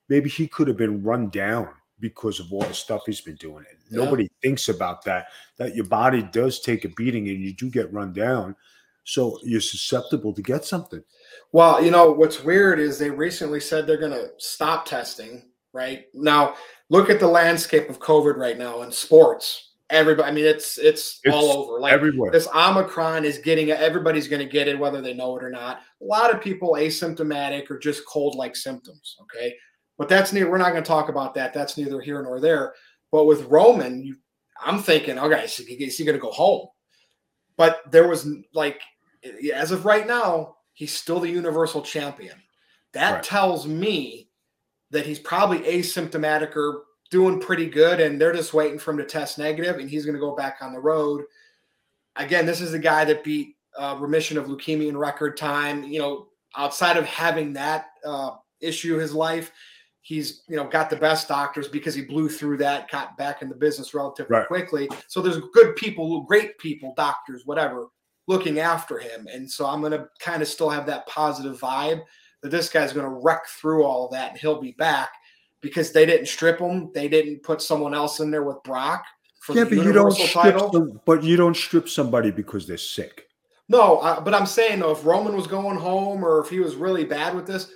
Maybe 0.09 0.29
he 0.29 0.47
could 0.47 0.69
have 0.69 0.77
been 0.77 1.03
run 1.03 1.31
down 1.31 1.69
because 1.99 2.40
of 2.40 2.53
all 2.53 2.61
the 2.61 2.75
stuff 2.75 3.03
he's 3.07 3.21
been 3.21 3.37
doing. 3.37 3.64
Yeah. 3.90 4.05
Nobody 4.05 4.29
thinks 4.42 4.69
about 4.69 5.03
that, 5.05 5.29
that 5.57 5.75
your 5.75 5.87
body 5.87 6.23
does 6.31 6.61
take 6.61 6.85
a 6.85 6.90
beating 6.90 7.29
and 7.29 7.40
you 7.40 7.55
do 7.55 7.71
get 7.71 7.92
run 7.92 8.12
down. 8.12 8.55
So 9.05 9.38
you're 9.42 9.61
susceptible 9.61 10.33
to 10.35 10.42
get 10.42 10.64
something. 10.64 11.03
Well, 11.53 11.83
you 11.83 11.90
know, 11.90 12.11
what's 12.11 12.45
weird 12.45 12.79
is 12.79 12.99
they 12.99 13.11
recently 13.11 13.61
said 13.61 13.87
they're 13.87 13.97
going 13.97 14.12
to 14.12 14.31
stop 14.37 14.85
testing, 14.85 15.45
right? 15.73 16.07
Now, 16.12 16.55
look 16.90 17.09
at 17.09 17.19
the 17.19 17.29
landscape 17.29 17.88
of 17.88 17.99
COVID 17.99 18.37
right 18.37 18.59
now 18.59 18.83
in 18.83 18.92
sports 18.92 19.71
everybody. 19.90 20.29
I 20.29 20.33
mean, 20.33 20.44
it's 20.44 20.79
it's, 20.79 21.20
it's 21.22 21.35
all 21.35 21.51
over. 21.53 21.81
Like 21.81 21.92
everywhere. 21.92 22.31
This 22.31 22.49
Omicron 22.55 23.25
is 23.25 23.38
getting 23.38 23.70
everybody's 23.70 24.29
going 24.29 24.44
to 24.44 24.51
get 24.51 24.68
it, 24.68 24.79
whether 24.79 25.01
they 25.01 25.14
know 25.14 25.37
it 25.37 25.44
or 25.44 25.51
not. 25.51 25.81
A 26.01 26.05
lot 26.05 26.35
of 26.35 26.40
people 26.40 26.72
asymptomatic 26.72 27.70
or 27.70 27.79
just 27.79 28.07
cold-like 28.07 28.57
symptoms. 28.57 29.16
Okay, 29.22 29.55
but 29.99 30.09
that's 30.09 30.33
neither. 30.33 30.51
We're 30.51 30.59
not 30.59 30.72
going 30.72 30.83
to 30.83 30.88
talk 30.88 31.09
about 31.09 31.35
that. 31.35 31.55
That's 31.55 31.77
neither 31.77 32.01
here 32.01 32.22
nor 32.22 32.40
there. 32.40 32.75
But 33.12 33.27
with 33.27 33.44
Roman, 33.44 34.03
you, 34.03 34.16
I'm 34.64 34.83
thinking, 34.83 35.18
okay, 35.18 35.44
is 35.44 35.57
he, 35.57 35.77
he 35.77 36.05
going 36.05 36.18
to 36.18 36.22
go 36.22 36.33
home? 36.33 36.68
But 37.57 37.81
there 37.90 38.09
was 38.09 38.29
like, 38.53 38.81
as 39.55 39.70
of 39.70 39.85
right 39.85 40.07
now, 40.07 40.57
he's 40.75 40.92
still 40.92 41.20
the 41.20 41.31
Universal 41.31 41.83
Champion. 41.83 42.37
That 42.92 43.12
right. 43.12 43.22
tells 43.22 43.66
me 43.66 44.29
that 44.90 45.07
he's 45.07 45.18
probably 45.18 45.61
asymptomatic 45.61 46.57
or 46.57 46.83
doing 47.11 47.40
pretty 47.40 47.66
good, 47.66 48.01
and 48.01 48.21
they're 48.21 48.33
just 48.33 48.55
waiting 48.55 48.79
for 48.79 48.90
him 48.90 48.99
to 48.99 49.05
test 49.05 49.38
negative, 49.38 49.79
and 49.79 49.88
he's 49.88 50.05
going 50.05 50.14
to 50.14 50.21
go 50.21 50.35
back 50.35 50.59
on 50.61 50.73
the 50.73 50.81
road. 50.81 51.25
Again, 52.16 52.47
this 52.47 52.61
is 52.61 52.73
the 52.73 52.79
guy 52.79 53.05
that 53.05 53.25
beat 53.25 53.57
uh, 53.79 53.97
remission 53.99 54.38
of 54.38 54.47
leukemia 54.47 54.88
in 54.88 54.97
record 54.97 55.37
time. 55.37 55.85
You 55.85 56.01
know, 56.01 56.29
outside 56.57 56.97
of 56.97 57.05
having 57.05 57.53
that 57.55 57.87
uh, 58.05 58.33
issue 58.61 58.97
his 58.97 59.14
life, 59.14 59.53
he's 60.01 60.42
you 60.49 60.57
know 60.57 60.66
got 60.66 60.90
the 60.90 60.97
best 60.97 61.29
doctors 61.29 61.69
because 61.69 61.95
he 61.95 62.03
blew 62.03 62.29
through 62.29 62.59
that, 62.59 62.90
got 62.90 63.16
back 63.16 63.42
in 63.42 63.49
the 63.49 63.55
business 63.55 63.95
relatively 63.95 64.37
right. 64.37 64.47
quickly. 64.47 64.88
So 65.09 65.21
there's 65.21 65.40
good 65.53 65.77
people, 65.77 66.23
great 66.23 66.59
people, 66.59 66.95
doctors, 66.97 67.42
whatever, 67.45 67.88
looking 68.27 68.59
after 68.59 68.99
him, 68.99 69.29
and 69.33 69.51
so 69.51 69.66
I'm 69.66 69.81
going 69.81 69.92
to 69.92 70.09
kind 70.19 70.42
of 70.42 70.49
still 70.49 70.71
have 70.71 70.87
that 70.87 71.07
positive 71.07 71.61
vibe 71.61 72.03
that 72.42 72.51
this 72.51 72.69
guy's 72.69 72.92
going 72.92 73.07
to 73.07 73.21
wreck 73.23 73.47
through 73.47 73.85
all 73.85 74.07
of 74.07 74.12
that, 74.12 74.31
and 74.31 74.40
he'll 74.40 74.61
be 74.61 74.73
back 74.73 75.11
because 75.66 75.90
they 75.90 76.07
didn't 76.07 76.29
strip 76.29 76.61
him. 76.61 76.92
They 76.94 77.09
didn't 77.09 77.42
put 77.42 77.61
someone 77.61 77.92
else 77.92 78.20
in 78.20 78.31
there 78.31 78.44
with 78.44 78.62
Brock 78.62 79.05
for 79.40 79.57
yeah, 79.57 79.64
the 79.64 79.76
but 79.76 79.85
you 79.85 79.92
don't 79.92 80.12
strip 80.12 80.59
Some, 80.59 81.00
but 81.05 81.22
you 81.24 81.37
don't 81.37 81.57
strip 81.57 81.88
somebody 81.88 82.31
because 82.31 82.68
they're 82.68 82.79
sick. 82.79 83.26
No, 83.68 83.98
uh, 83.98 84.20
but 84.20 84.33
I'm 84.33 84.46
saying 84.46 84.79
though, 84.79 84.92
if 84.92 85.05
Roman 85.05 85.35
was 85.35 85.48
going 85.48 85.76
home 85.76 86.24
or 86.24 86.40
if 86.40 86.48
he 86.48 86.61
was 86.61 86.76
really 86.76 87.05
bad 87.05 87.35
with 87.35 87.48
this, 87.48 87.72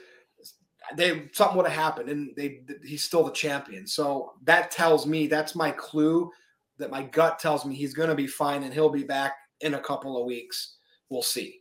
they 0.96 1.28
something 1.32 1.56
would 1.56 1.66
have 1.66 1.76
happened, 1.76 2.08
and 2.08 2.30
they 2.36 2.60
he's 2.84 3.02
still 3.02 3.24
the 3.24 3.32
champion. 3.32 3.88
So 3.88 4.34
that 4.44 4.70
tells 4.70 5.04
me 5.04 5.26
that's 5.26 5.56
my 5.56 5.72
clue 5.72 6.30
that 6.78 6.92
my 6.92 7.02
gut 7.02 7.40
tells 7.40 7.64
me 7.64 7.74
he's 7.74 7.92
going 7.92 8.08
to 8.08 8.14
be 8.14 8.28
fine 8.28 8.62
and 8.62 8.72
he'll 8.72 8.88
be 8.88 9.02
back 9.02 9.34
in 9.60 9.74
a 9.74 9.80
couple 9.80 10.16
of 10.16 10.26
weeks. 10.26 10.76
We'll 11.08 11.22
see. 11.22 11.60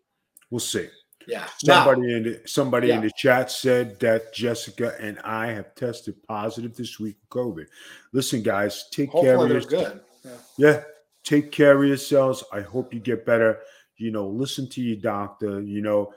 We'll 0.51 0.59
see. 0.59 0.89
Yeah. 1.27 1.47
Somebody 1.63 2.01
now, 2.01 2.15
in 2.15 2.23
the, 2.23 2.41
somebody 2.45 2.87
yeah. 2.87 2.95
in 2.95 3.01
the 3.01 3.11
chat 3.11 3.51
said 3.51 3.99
that 3.99 4.33
Jessica 4.33 4.95
and 4.99 5.19
I 5.19 5.47
have 5.47 5.75
tested 5.75 6.15
positive 6.23 6.75
this 6.75 6.99
week 6.99 7.17
of 7.23 7.29
COVID. 7.29 7.65
Listen, 8.13 8.41
guys, 8.41 8.85
take 8.91 9.09
Hopefully 9.09 9.27
care 9.27 9.43
of 9.43 9.49
yourselves. 9.49 10.01
Yeah. 10.23 10.31
yeah. 10.57 10.81
Take 11.23 11.51
care 11.51 11.81
of 11.81 11.87
yourselves. 11.87 12.43
I 12.51 12.61
hope 12.61 12.93
you 12.93 12.99
get 12.99 13.25
better. 13.25 13.59
You 13.97 14.11
know, 14.11 14.27
listen 14.27 14.69
to 14.69 14.81
your 14.81 14.97
doctor. 14.97 15.61
You 15.61 15.81
know, 15.81 16.13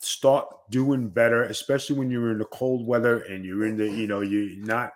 start 0.00 0.48
doing 0.70 1.08
better, 1.08 1.44
especially 1.44 1.98
when 1.98 2.10
you're 2.10 2.30
in 2.30 2.38
the 2.38 2.44
cold 2.46 2.86
weather 2.86 3.20
and 3.22 3.44
you're 3.44 3.66
in 3.66 3.76
the, 3.76 3.86
you 3.86 4.06
know, 4.06 4.20
you're 4.20 4.56
not, 4.64 4.92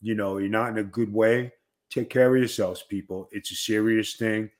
you 0.00 0.14
know, 0.14 0.38
you're 0.38 0.48
not 0.48 0.70
in 0.70 0.78
a 0.78 0.84
good 0.84 1.12
way. 1.12 1.52
Take 1.90 2.10
care 2.10 2.32
of 2.32 2.38
yourselves, 2.38 2.84
people. 2.88 3.28
It's 3.32 3.50
a 3.50 3.56
serious 3.56 4.14
thing. 4.14 4.50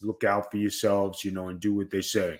Look 0.00 0.24
out 0.24 0.50
for 0.50 0.56
yourselves, 0.56 1.24
you 1.24 1.32
know, 1.32 1.48
and 1.48 1.60
do 1.60 1.74
what 1.74 1.90
they 1.90 2.00
say. 2.00 2.38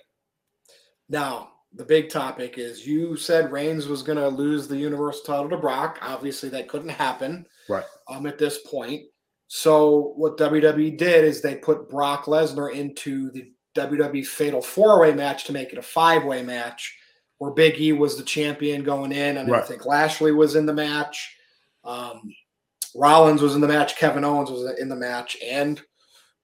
Now, 1.09 1.49
the 1.73 1.85
big 1.85 2.09
topic 2.09 2.57
is 2.57 2.85
you 2.85 3.15
said 3.15 3.51
Reigns 3.51 3.87
was 3.87 4.03
going 4.03 4.17
to 4.17 4.27
lose 4.27 4.67
the 4.67 4.77
Universal 4.77 5.23
title 5.23 5.49
to 5.49 5.57
Brock. 5.57 5.99
Obviously, 6.01 6.49
that 6.49 6.67
couldn't 6.67 6.89
happen. 6.89 7.45
Right. 7.67 7.83
Um, 8.07 8.25
at 8.25 8.37
this 8.37 8.59
point. 8.65 9.03
So 9.47 10.13
what 10.15 10.37
WWE 10.37 10.97
did 10.97 11.25
is 11.25 11.41
they 11.41 11.55
put 11.55 11.89
Brock 11.89 12.25
Lesnar 12.25 12.73
into 12.73 13.31
the 13.31 13.51
WWE 13.75 14.25
Fatal 14.25 14.61
Four 14.61 14.99
Way 14.99 15.13
match 15.13 15.45
to 15.45 15.53
make 15.53 15.71
it 15.71 15.79
a 15.79 15.83
five 15.83 16.23
way 16.23 16.43
match, 16.43 16.95
where 17.37 17.51
Big 17.51 17.79
E 17.79 17.93
was 17.93 18.17
the 18.17 18.23
champion 18.23 18.83
going 18.83 19.11
in, 19.11 19.37
and 19.37 19.49
right. 19.49 19.63
I 19.63 19.65
think 19.65 19.85
Lashley 19.85 20.31
was 20.31 20.55
in 20.55 20.65
the 20.65 20.73
match. 20.73 21.35
Um, 21.83 22.33
Rollins 22.95 23.41
was 23.41 23.55
in 23.55 23.61
the 23.61 23.67
match. 23.67 23.95
Kevin 23.97 24.23
Owens 24.23 24.51
was 24.51 24.77
in 24.79 24.89
the 24.89 24.95
match, 24.95 25.37
and 25.43 25.81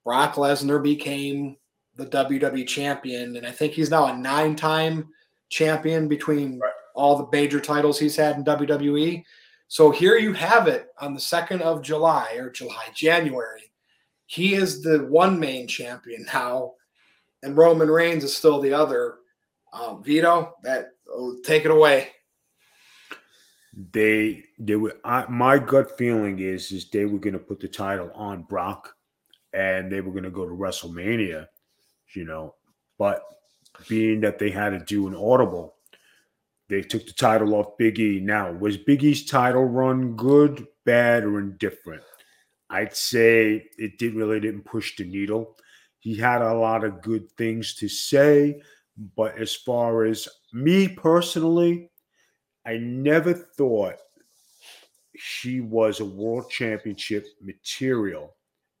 Brock 0.04 0.34
Lesnar 0.34 0.82
became 0.82 1.56
the 1.96 2.06
WWE 2.06 2.66
champion, 2.66 3.36
and 3.36 3.46
I 3.46 3.50
think 3.50 3.72
he's 3.72 3.90
now 3.90 4.06
a 4.06 4.16
nine-time 4.16 5.08
champion 5.48 6.08
between 6.08 6.58
right. 6.58 6.72
all 6.94 7.16
the 7.16 7.28
major 7.32 7.60
titles 7.60 7.98
he's 7.98 8.16
had 8.16 8.36
in 8.36 8.44
WWE. 8.44 9.24
So 9.68 9.90
here 9.90 10.16
you 10.16 10.32
have 10.34 10.68
it 10.68 10.88
on 11.00 11.14
the 11.14 11.20
2nd 11.20 11.60
of 11.60 11.82
July 11.82 12.34
or 12.38 12.50
July, 12.50 12.86
January. 12.94 13.72
He 14.26 14.54
is 14.54 14.82
the 14.82 15.06
one 15.08 15.38
main 15.38 15.66
champion 15.66 16.26
now, 16.32 16.74
and 17.42 17.56
Roman 17.56 17.88
Reigns 17.88 18.24
is 18.24 18.36
still 18.36 18.60
the 18.60 18.72
other. 18.72 19.16
Um, 19.72 20.02
Vito, 20.02 20.54
that 20.62 20.90
oh, 21.08 21.36
take 21.44 21.64
it 21.64 21.70
away. 21.70 22.10
They 23.92 24.44
they 24.58 24.74
were 24.76 24.96
I, 25.04 25.26
my 25.28 25.58
gut 25.58 25.96
feeling 25.98 26.38
is 26.40 26.72
is 26.72 26.88
they 26.90 27.04
were 27.04 27.18
going 27.18 27.34
to 27.34 27.38
put 27.38 27.60
the 27.60 27.68
title 27.68 28.10
on 28.14 28.42
Brock, 28.44 28.94
and 29.52 29.92
they 29.92 30.00
were 30.00 30.12
going 30.12 30.24
to 30.24 30.30
go 30.30 30.46
to 30.46 30.52
WrestleMania 30.52 31.46
you 32.14 32.24
know. 32.24 32.54
But 32.98 33.22
being 33.88 34.20
that 34.20 34.38
they 34.38 34.50
had 34.50 34.70
to 34.70 34.78
do 34.80 35.06
an 35.06 35.14
audible, 35.14 35.74
they 36.68 36.82
took 36.82 37.06
the 37.06 37.12
title 37.12 37.54
off 37.54 37.76
Big 37.78 37.98
E. 38.00 38.20
Now, 38.20 38.52
was 38.52 38.76
Big 38.76 39.04
E's 39.04 39.24
title 39.24 39.64
run 39.64 40.16
good, 40.16 40.66
bad, 40.84 41.24
or 41.24 41.38
indifferent? 41.38 42.02
I'd 42.70 42.96
say 42.96 43.68
it 43.78 43.98
didn't 43.98 44.18
really 44.18 44.40
didn't 44.40 44.64
push 44.64 44.96
the 44.96 45.04
needle. 45.04 45.56
He 46.00 46.16
had 46.16 46.42
a 46.42 46.54
lot 46.54 46.84
of 46.84 47.02
good 47.02 47.30
things 47.32 47.74
to 47.76 47.88
say, 47.88 48.60
but 49.16 49.36
as 49.38 49.54
far 49.54 50.04
as 50.04 50.28
me 50.52 50.88
personally, 50.88 51.90
I 52.66 52.78
never 52.78 53.32
thought 53.32 53.96
she 55.16 55.60
was 55.60 56.00
a 56.00 56.04
world 56.04 56.50
championship 56.50 57.26
material. 57.40 58.34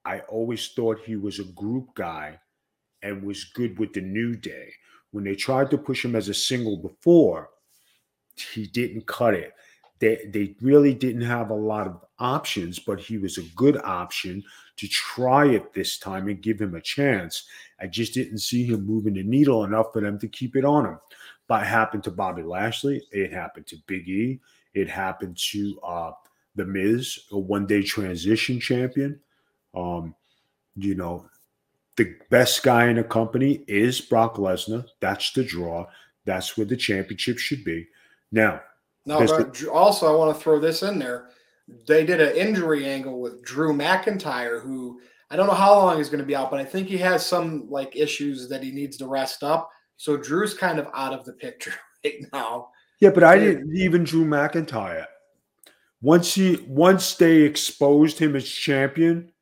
I 0.04 0.20
always 0.20 0.68
thought 0.68 0.98
he 1.04 1.16
was 1.16 1.38
a 1.38 1.44
group 1.44 1.94
guy 1.94 2.40
and 3.06 3.22
was 3.22 3.44
good 3.44 3.78
with 3.78 3.92
the 3.92 4.00
New 4.00 4.34
Day. 4.36 4.72
When 5.12 5.24
they 5.24 5.34
tried 5.34 5.70
to 5.70 5.78
push 5.78 6.04
him 6.04 6.16
as 6.16 6.28
a 6.28 6.34
single 6.34 6.76
before, 6.76 7.50
he 8.34 8.66
didn't 8.66 9.06
cut 9.06 9.34
it. 9.34 9.52
They, 9.98 10.28
they 10.28 10.54
really 10.60 10.92
didn't 10.92 11.22
have 11.22 11.50
a 11.50 11.54
lot 11.54 11.86
of 11.86 12.04
options, 12.18 12.78
but 12.78 13.00
he 13.00 13.16
was 13.16 13.38
a 13.38 13.48
good 13.54 13.78
option 13.78 14.42
to 14.76 14.88
try 14.88 15.46
it 15.46 15.72
this 15.72 15.98
time 15.98 16.28
and 16.28 16.42
give 16.42 16.60
him 16.60 16.74
a 16.74 16.80
chance. 16.82 17.44
I 17.80 17.86
just 17.86 18.12
didn't 18.12 18.38
see 18.38 18.66
him 18.66 18.84
moving 18.84 19.14
the 19.14 19.22
needle 19.22 19.64
enough 19.64 19.92
for 19.92 20.02
them 20.02 20.18
to 20.18 20.28
keep 20.28 20.54
it 20.54 20.66
on 20.66 20.84
him. 20.84 20.98
But 21.48 21.62
it 21.62 21.66
happened 21.66 22.04
to 22.04 22.10
Bobby 22.10 22.42
Lashley. 22.42 23.02
It 23.10 23.32
happened 23.32 23.66
to 23.68 23.76
Big 23.86 24.06
E. 24.08 24.40
It 24.74 24.88
happened 24.88 25.38
to 25.52 25.80
uh, 25.80 26.10
The 26.56 26.66
Miz, 26.66 27.20
a 27.32 27.38
one 27.38 27.66
day 27.66 27.82
transition 27.82 28.60
champion. 28.60 29.18
Um, 29.74 30.14
you 30.76 30.94
know, 30.94 31.26
the 31.96 32.14
best 32.30 32.62
guy 32.62 32.88
in 32.88 32.96
the 32.96 33.04
company 33.04 33.64
is 33.66 34.00
Brock 34.00 34.36
Lesnar. 34.36 34.86
That's 35.00 35.32
the 35.32 35.44
draw. 35.44 35.86
That's 36.24 36.56
where 36.56 36.66
the 36.66 36.76
championship 36.76 37.38
should 37.38 37.64
be. 37.64 37.86
Now, 38.32 38.60
no, 39.06 39.18
also 39.72 40.12
I 40.12 40.16
want 40.16 40.36
to 40.36 40.42
throw 40.42 40.58
this 40.58 40.82
in 40.82 40.98
there. 40.98 41.28
They 41.86 42.04
did 42.04 42.20
an 42.20 42.36
injury 42.36 42.86
angle 42.86 43.20
with 43.20 43.44
Drew 43.44 43.72
McIntyre, 43.72 44.60
who 44.60 45.00
I 45.30 45.36
don't 45.36 45.46
know 45.46 45.54
how 45.54 45.74
long 45.74 45.96
he's 45.96 46.08
going 46.08 46.20
to 46.20 46.26
be 46.26 46.36
out, 46.36 46.50
but 46.50 46.60
I 46.60 46.64
think 46.64 46.88
he 46.88 46.98
has 46.98 47.24
some 47.24 47.68
like 47.70 47.96
issues 47.96 48.48
that 48.48 48.62
he 48.62 48.70
needs 48.72 48.96
to 48.98 49.06
rest 49.06 49.42
up. 49.42 49.70
So 49.96 50.16
Drew's 50.16 50.54
kind 50.54 50.78
of 50.78 50.88
out 50.94 51.12
of 51.12 51.24
the 51.24 51.32
picture 51.32 51.74
right 52.04 52.24
now. 52.32 52.68
Yeah, 53.00 53.10
but 53.10 53.24
I 53.24 53.38
didn't 53.38 53.76
even 53.76 54.04
Drew 54.04 54.24
McIntyre. 54.24 55.06
Once 56.02 56.34
he 56.34 56.64
once 56.68 57.14
they 57.14 57.38
exposed 57.38 58.18
him 58.18 58.36
as 58.36 58.48
champion, 58.48 59.32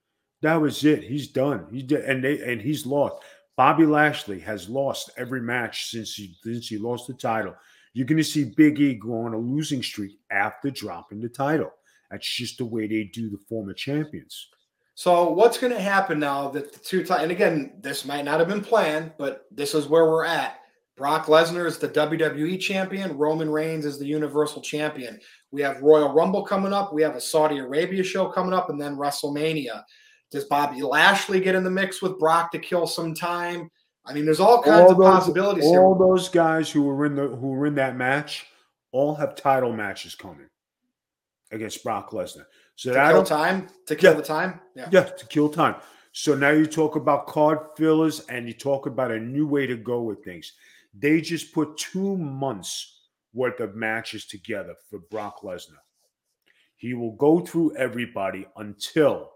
that 0.44 0.60
was 0.60 0.84
it. 0.84 1.02
He's 1.02 1.28
done. 1.28 1.66
He 1.70 1.82
did, 1.82 2.04
and 2.04 2.22
they 2.22 2.40
and 2.40 2.60
he's 2.60 2.86
lost. 2.86 3.22
Bobby 3.56 3.86
Lashley 3.86 4.40
has 4.40 4.68
lost 4.68 5.10
every 5.16 5.40
match 5.40 5.90
since 5.90 6.14
he 6.14 6.36
since 6.42 6.68
he 6.68 6.78
lost 6.78 7.06
the 7.06 7.14
title. 7.14 7.54
You're 7.92 8.06
going 8.06 8.18
to 8.18 8.24
see 8.24 8.44
Big 8.44 8.80
E 8.80 8.94
go 8.94 9.20
on 9.20 9.34
a 9.34 9.38
losing 9.38 9.82
streak 9.82 10.18
after 10.30 10.70
dropping 10.70 11.20
the 11.20 11.28
title. 11.28 11.70
That's 12.10 12.28
just 12.28 12.58
the 12.58 12.64
way 12.64 12.86
they 12.88 13.04
do 13.04 13.30
the 13.30 13.38
former 13.48 13.72
champions. 13.72 14.48
So 14.96 15.30
what's 15.30 15.58
going 15.58 15.72
to 15.72 15.80
happen 15.80 16.20
now 16.20 16.48
that 16.50 16.72
the 16.72 16.78
two 16.78 17.04
times? 17.04 17.22
And 17.22 17.32
again, 17.32 17.74
this 17.80 18.04
might 18.04 18.24
not 18.24 18.38
have 18.40 18.48
been 18.48 18.62
planned, 18.62 19.12
but 19.18 19.46
this 19.50 19.74
is 19.74 19.88
where 19.88 20.04
we're 20.04 20.24
at. 20.24 20.58
Brock 20.96 21.26
Lesnar 21.26 21.66
is 21.66 21.78
the 21.78 21.88
WWE 21.88 22.60
champion. 22.60 23.16
Roman 23.16 23.50
Reigns 23.50 23.84
is 23.84 23.98
the 23.98 24.06
Universal 24.06 24.62
champion. 24.62 25.18
We 25.50 25.62
have 25.62 25.82
Royal 25.82 26.12
Rumble 26.12 26.44
coming 26.44 26.72
up. 26.72 26.92
We 26.92 27.02
have 27.02 27.16
a 27.16 27.20
Saudi 27.20 27.58
Arabia 27.58 28.04
show 28.04 28.28
coming 28.28 28.52
up, 28.52 28.70
and 28.70 28.80
then 28.80 28.96
WrestleMania. 28.96 29.82
Does 30.30 30.44
Bobby 30.44 30.82
Lashley 30.82 31.40
get 31.40 31.54
in 31.54 31.64
the 31.64 31.70
mix 31.70 32.02
with 32.02 32.18
Brock 32.18 32.50
to 32.52 32.58
kill 32.58 32.86
some 32.86 33.14
time? 33.14 33.70
I 34.06 34.12
mean, 34.12 34.24
there's 34.24 34.40
all 34.40 34.62
kinds 34.62 34.82
all 34.82 34.90
of 34.92 34.98
those, 34.98 35.06
possibilities 35.06 35.64
here. 35.64 35.80
All 35.80 35.94
those 35.94 36.28
guys 36.28 36.70
who 36.70 36.82
were 36.82 37.06
in 37.06 37.14
the 37.14 37.28
who 37.28 37.48
were 37.48 37.66
in 37.66 37.74
that 37.76 37.96
match 37.96 38.46
all 38.92 39.14
have 39.14 39.34
title 39.34 39.72
matches 39.72 40.14
coming 40.14 40.48
against 41.52 41.82
Brock 41.82 42.10
Lesnar. 42.10 42.46
So 42.76 42.92
to 42.92 43.08
kill 43.10 43.22
time, 43.22 43.68
to 43.86 43.96
kill 43.96 44.12
Yeah. 44.12 44.16
the 44.16 44.22
time. 44.24 44.60
Yeah. 44.74 44.88
yeah, 44.90 45.04
to 45.04 45.26
kill 45.26 45.48
time. 45.48 45.76
So 46.12 46.34
now 46.34 46.50
you 46.50 46.66
talk 46.66 46.96
about 46.96 47.26
card 47.26 47.58
fillers 47.76 48.20
and 48.28 48.46
you 48.46 48.54
talk 48.54 48.86
about 48.86 49.10
a 49.10 49.18
new 49.18 49.46
way 49.46 49.66
to 49.66 49.76
go 49.76 50.02
with 50.02 50.24
things. 50.24 50.52
They 50.96 51.20
just 51.20 51.52
put 51.52 51.76
two 51.76 52.16
months 52.16 53.08
worth 53.32 53.58
of 53.60 53.74
matches 53.74 54.26
together 54.26 54.74
for 54.88 55.00
Brock 55.10 55.42
Lesnar. 55.42 55.82
He 56.76 56.94
will 56.94 57.12
go 57.16 57.40
through 57.40 57.76
everybody 57.76 58.46
until 58.56 59.30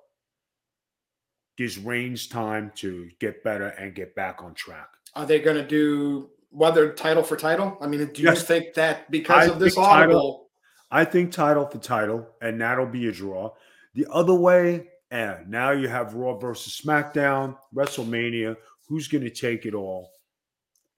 gives 1.58 1.76
Reigns 1.76 2.28
time 2.28 2.70
to 2.76 3.10
get 3.18 3.42
better 3.42 3.66
and 3.66 3.94
get 3.94 4.14
back 4.14 4.42
on 4.42 4.54
track. 4.54 4.88
Are 5.16 5.26
they 5.26 5.40
going 5.40 5.56
to 5.56 5.66
do 5.66 6.30
whether 6.50 6.92
title 6.92 7.24
for 7.24 7.36
title? 7.36 7.76
I 7.80 7.88
mean, 7.88 8.06
do 8.12 8.22
you 8.22 8.28
Yes. 8.28 8.44
think 8.44 8.74
that 8.74 9.10
because 9.10 9.48
I 9.48 9.52
of 9.52 9.58
this 9.58 9.74
think 9.74 9.84
title- 9.86 10.48
I 10.90 11.04
think 11.04 11.32
title 11.32 11.66
for 11.66 11.78
title, 11.78 12.26
and 12.40 12.60
that'll 12.60 12.86
be 12.86 13.08
a 13.08 13.12
draw. 13.12 13.52
The 13.94 14.06
other 14.10 14.32
way, 14.34 14.88
and 15.10 15.48
now 15.50 15.72
you 15.72 15.88
have 15.88 16.14
Raw 16.14 16.38
versus 16.38 16.80
SmackDown, 16.80 17.58
WrestleMania. 17.74 18.56
Who's 18.88 19.08
going 19.08 19.24
to 19.24 19.30
take 19.30 19.66
it 19.66 19.74
all? 19.74 20.10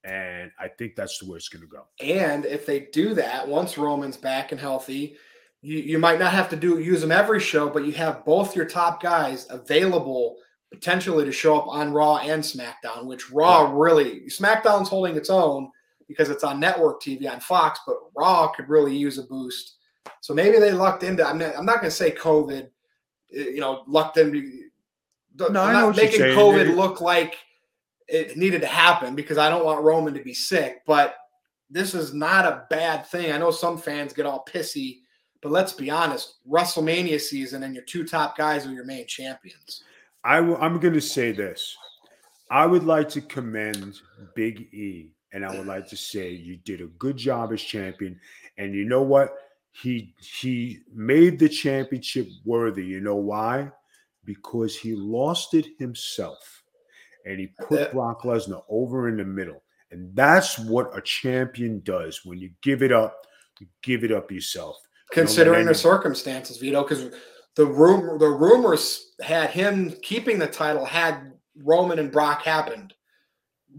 And 0.04 0.52
I 0.60 0.68
think 0.68 0.94
that's 0.94 1.18
the 1.18 1.28
way 1.28 1.36
it's 1.38 1.48
going 1.48 1.62
to 1.62 1.68
go. 1.68 1.86
And 2.00 2.44
if 2.46 2.66
they 2.66 2.80
do 2.92 3.14
that, 3.14 3.48
once 3.48 3.76
Roman's 3.78 4.16
back 4.16 4.52
and 4.52 4.60
healthy, 4.60 5.16
you, 5.60 5.78
you 5.78 5.98
might 5.98 6.18
not 6.20 6.32
have 6.32 6.48
to 6.50 6.56
do 6.56 6.78
use 6.78 7.00
them 7.00 7.10
every 7.12 7.40
show, 7.40 7.68
but 7.68 7.84
you 7.84 7.92
have 7.92 8.24
both 8.24 8.54
your 8.54 8.66
top 8.66 9.02
guys 9.02 9.46
available 9.50 10.36
potentially 10.70 11.24
to 11.24 11.32
show 11.32 11.58
up 11.58 11.68
on 11.68 11.92
Raw 11.92 12.18
and 12.18 12.42
SmackDown, 12.42 13.06
which 13.06 13.30
Raw 13.30 13.72
really 13.72 14.22
SmackDown's 14.28 14.88
holding 14.88 15.16
its 15.16 15.30
own 15.30 15.70
because 16.08 16.30
it's 16.30 16.44
on 16.44 16.58
network 16.60 17.02
TV 17.02 17.30
on 17.30 17.40
Fox, 17.40 17.80
but 17.86 17.96
Raw 18.16 18.48
could 18.48 18.68
really 18.68 18.96
use 18.96 19.18
a 19.18 19.24
boost. 19.24 19.76
So 20.20 20.34
maybe 20.34 20.58
they 20.58 20.72
lucked 20.72 21.02
into. 21.02 21.26
I'm 21.26 21.38
not, 21.38 21.56
I'm 21.56 21.64
not 21.64 21.76
going 21.76 21.90
to 21.90 21.96
say 21.96 22.10
COVID, 22.10 22.64
eh, 23.34 23.38
you 23.38 23.60
know, 23.60 23.84
lucked 23.86 24.16
into. 24.16 24.38
I'm 24.38 25.52
No, 25.52 25.62
I 25.62 25.72
know 25.72 25.86
not 25.88 25.96
making. 25.96 26.20
COVID 26.20 26.66
They- 26.66 26.74
look 26.74 27.00
like 27.00 27.36
it 28.08 28.36
needed 28.36 28.60
to 28.62 28.66
happen 28.66 29.14
because 29.14 29.38
I 29.38 29.48
don't 29.48 29.64
want 29.64 29.84
Roman 29.84 30.14
to 30.14 30.22
be 30.22 30.34
sick, 30.34 30.82
but 30.84 31.14
this 31.70 31.94
is 31.94 32.12
not 32.12 32.44
a 32.44 32.66
bad 32.68 33.06
thing. 33.06 33.32
I 33.32 33.38
know 33.38 33.52
some 33.52 33.78
fans 33.78 34.12
get 34.12 34.26
all 34.26 34.44
pissy, 34.52 35.02
but 35.40 35.52
let's 35.52 35.72
be 35.72 35.90
honest, 35.90 36.38
WrestleMania 36.48 37.20
season 37.20 37.62
and 37.62 37.72
your 37.74 37.84
two 37.84 38.04
top 38.04 38.36
guys 38.36 38.66
are 38.66 38.72
your 38.72 38.84
main 38.84 39.06
champions. 39.06 39.84
I 40.24 40.36
w- 40.36 40.58
I'm 40.58 40.78
going 40.78 40.94
to 40.94 41.00
say 41.00 41.32
this. 41.32 41.76
I 42.50 42.66
would 42.66 42.84
like 42.84 43.08
to 43.10 43.20
commend 43.20 44.00
Big 44.34 44.60
E, 44.74 45.12
and 45.32 45.44
I 45.44 45.56
would 45.56 45.66
like 45.66 45.88
to 45.88 45.96
say 45.96 46.30
you 46.30 46.56
did 46.56 46.80
a 46.80 46.86
good 46.86 47.16
job 47.16 47.52
as 47.52 47.62
champion. 47.62 48.18
And 48.58 48.74
you 48.74 48.84
know 48.84 49.02
what? 49.02 49.34
He 49.72 50.14
he 50.18 50.80
made 50.92 51.38
the 51.38 51.48
championship 51.48 52.28
worthy. 52.44 52.84
You 52.84 53.00
know 53.00 53.16
why? 53.16 53.70
Because 54.24 54.76
he 54.76 54.94
lost 54.94 55.54
it 55.54 55.66
himself, 55.78 56.62
and 57.24 57.38
he 57.38 57.48
put 57.68 57.92
Brock 57.92 58.22
Lesnar 58.22 58.62
over 58.68 59.08
in 59.08 59.16
the 59.16 59.24
middle. 59.24 59.62
And 59.92 60.14
that's 60.14 60.58
what 60.58 60.96
a 60.96 61.00
champion 61.00 61.80
does. 61.84 62.24
When 62.24 62.38
you 62.38 62.50
give 62.62 62.82
it 62.82 62.92
up, 62.92 63.26
you 63.60 63.66
give 63.82 64.04
it 64.04 64.12
up 64.12 64.30
yourself. 64.30 64.76
Considering 65.12 65.66
the 65.66 65.74
circumstances, 65.74 66.58
Vito, 66.58 66.82
because 66.82 67.12
the 67.56 67.66
room 67.66 68.18
the 68.18 68.28
rumors 68.28 69.12
had 69.20 69.50
him 69.50 69.94
keeping 70.02 70.38
the 70.38 70.46
title 70.46 70.84
had 70.84 71.32
Roman 71.56 71.98
and 71.98 72.12
Brock 72.12 72.42
happened. 72.42 72.94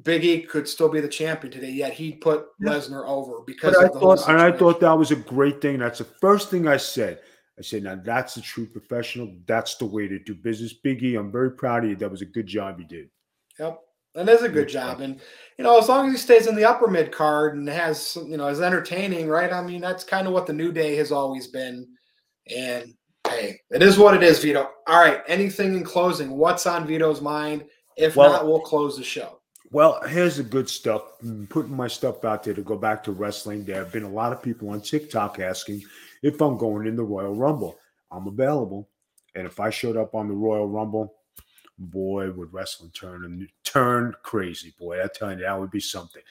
Big 0.03 0.23
E 0.23 0.41
could 0.41 0.67
still 0.67 0.87
be 0.87 1.01
the 1.01 1.07
champion 1.07 1.51
today, 1.51 1.71
yet 1.71 1.93
he 1.93 2.13
put. 2.13 2.45
Lesnar 2.61 3.07
over 3.07 3.41
because 3.45 3.75
I 3.75 3.83
the 3.83 3.89
thought, 3.89 4.29
and 4.29 4.39
I 4.39 4.51
thought 4.51 4.79
that 4.79 4.97
was 4.97 5.11
a 5.11 5.17
great 5.17 5.61
thing. 5.61 5.79
That's 5.79 5.99
the 5.99 6.05
first 6.05 6.49
thing 6.49 6.67
I 6.67 6.77
said. 6.77 7.19
I 7.59 7.61
said, 7.61 7.83
now 7.83 7.95
that's 7.95 8.37
a 8.37 8.41
true 8.41 8.65
professional. 8.65 9.35
That's 9.45 9.75
the 9.75 9.85
way 9.85 10.07
to 10.07 10.17
do 10.17 10.33
business. 10.33 10.73
Biggie, 10.83 11.19
I'm 11.19 11.31
very 11.31 11.51
proud 11.51 11.83
of 11.83 11.89
you. 11.89 11.95
That 11.95 12.09
was 12.09 12.21
a 12.21 12.25
good 12.25 12.47
job 12.47 12.79
you 12.79 12.85
did. 12.85 13.09
Yep. 13.59 13.79
That 14.15 14.29
is 14.29 14.41
a 14.41 14.49
good 14.49 14.67
job. 14.67 14.99
And, 15.01 15.19
you 15.57 15.63
know, 15.63 15.77
as 15.77 15.87
long 15.87 16.07
as 16.07 16.13
he 16.13 16.17
stays 16.17 16.47
in 16.47 16.55
the 16.55 16.65
upper 16.65 16.87
mid 16.87 17.11
card 17.11 17.55
and 17.55 17.67
has, 17.69 18.17
you 18.27 18.35
know, 18.35 18.47
is 18.47 18.61
entertaining, 18.61 19.27
right? 19.27 19.53
I 19.53 19.61
mean, 19.61 19.79
that's 19.79 20.03
kind 20.03 20.27
of 20.27 20.33
what 20.33 20.47
the 20.47 20.53
New 20.53 20.71
Day 20.71 20.95
has 20.95 21.11
always 21.11 21.47
been. 21.47 21.87
And 22.53 22.93
hey, 23.31 23.61
it 23.71 23.81
is 23.81 23.97
what 23.97 24.13
it 24.13 24.23
is, 24.23 24.39
Vito. 24.39 24.69
All 24.87 24.99
right. 24.99 25.21
Anything 25.27 25.75
in 25.75 25.83
closing? 25.83 26.31
What's 26.37 26.65
on 26.65 26.85
Vito's 26.85 27.21
mind? 27.21 27.65
If 27.97 28.15
Well- 28.15 28.31
not, 28.31 28.47
we'll 28.47 28.59
close 28.61 28.97
the 28.97 29.03
show. 29.03 29.37
Well, 29.73 30.01
here's 30.05 30.35
the 30.35 30.43
good 30.43 30.67
stuff. 30.69 31.03
I'm 31.23 31.47
putting 31.47 31.73
my 31.75 31.87
stuff 31.87 32.25
out 32.25 32.43
there 32.43 32.53
to 32.53 32.61
go 32.61 32.75
back 32.75 33.03
to 33.05 33.13
wrestling. 33.13 33.63
There 33.63 33.77
have 33.77 33.93
been 33.93 34.03
a 34.03 34.09
lot 34.09 34.33
of 34.33 34.41
people 34.41 34.69
on 34.69 34.81
TikTok 34.81 35.39
asking 35.39 35.83
if 36.21 36.41
I'm 36.41 36.57
going 36.57 36.87
in 36.87 36.97
the 36.97 37.03
Royal 37.03 37.33
Rumble. 37.33 37.79
I'm 38.11 38.27
available. 38.27 38.89
And 39.33 39.47
if 39.47 39.61
I 39.61 39.69
showed 39.69 39.95
up 39.95 40.13
on 40.13 40.27
the 40.27 40.33
Royal 40.33 40.67
Rumble, 40.67 41.13
boy, 41.85 42.31
would 42.31 42.53
wrestling 42.53 42.91
turn 42.91 43.25
and 43.25 43.47
turn 43.63 44.13
crazy. 44.23 44.73
Boy, 44.79 45.03
I 45.03 45.07
tell 45.07 45.31
you, 45.31 45.43
that 45.43 45.59
would 45.59 45.71
be 45.71 45.79
something. 45.79 46.21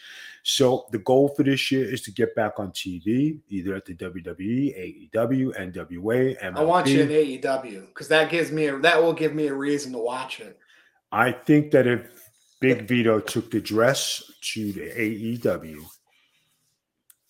So 0.42 0.86
the 0.90 0.98
goal 0.98 1.28
for 1.36 1.42
this 1.42 1.70
year 1.70 1.84
is 1.84 2.02
to 2.02 2.12
get 2.12 2.34
back 2.34 2.58
on 2.58 2.70
TV, 2.72 3.38
either 3.48 3.74
at 3.74 3.84
the 3.84 3.94
WWE, 3.94 5.10
AEW, 5.14 5.72
NWA, 5.72 6.40
MLW. 6.40 6.56
I 6.56 6.62
want 6.62 6.86
you 6.88 7.02
in 7.02 7.08
AEW 7.08 7.88
because 7.88 8.08
that 8.08 8.30
gives 8.30 8.50
me 8.50 8.66
a, 8.66 8.78
that 8.78 9.02
will 9.02 9.12
give 9.12 9.34
me 9.34 9.48
a 9.48 9.54
reason 9.54 9.92
to 9.92 9.98
watch 9.98 10.40
it. 10.40 10.58
I 11.12 11.32
think 11.32 11.70
that 11.72 11.86
if 11.86 12.30
Big 12.60 12.86
Vito 12.86 13.20
took 13.20 13.50
the 13.50 13.60
dress 13.60 14.22
to 14.52 14.72
the 14.72 14.90
AEW, 14.90 15.84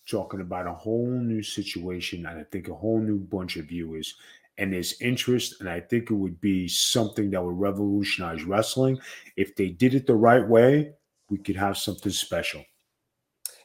talking 0.09 0.41
about 0.41 0.67
a 0.67 0.73
whole 0.73 1.07
new 1.07 1.41
situation, 1.41 2.25
and 2.25 2.39
I 2.39 2.43
think 2.43 2.67
a 2.67 2.75
whole 2.75 2.99
new 2.99 3.17
bunch 3.17 3.55
of 3.57 3.65
viewers, 3.65 4.15
and 4.57 4.73
there's 4.73 5.01
interest, 5.01 5.59
and 5.59 5.69
I 5.69 5.79
think 5.79 6.11
it 6.11 6.15
would 6.15 6.39
be 6.41 6.67
something 6.67 7.31
that 7.31 7.43
would 7.43 7.59
revolutionize 7.59 8.43
wrestling. 8.43 8.99
If 9.37 9.55
they 9.55 9.69
did 9.69 9.95
it 9.95 10.05
the 10.05 10.15
right 10.15 10.47
way, 10.47 10.91
we 11.29 11.37
could 11.37 11.55
have 11.55 11.77
something 11.77 12.11
special. 12.11 12.63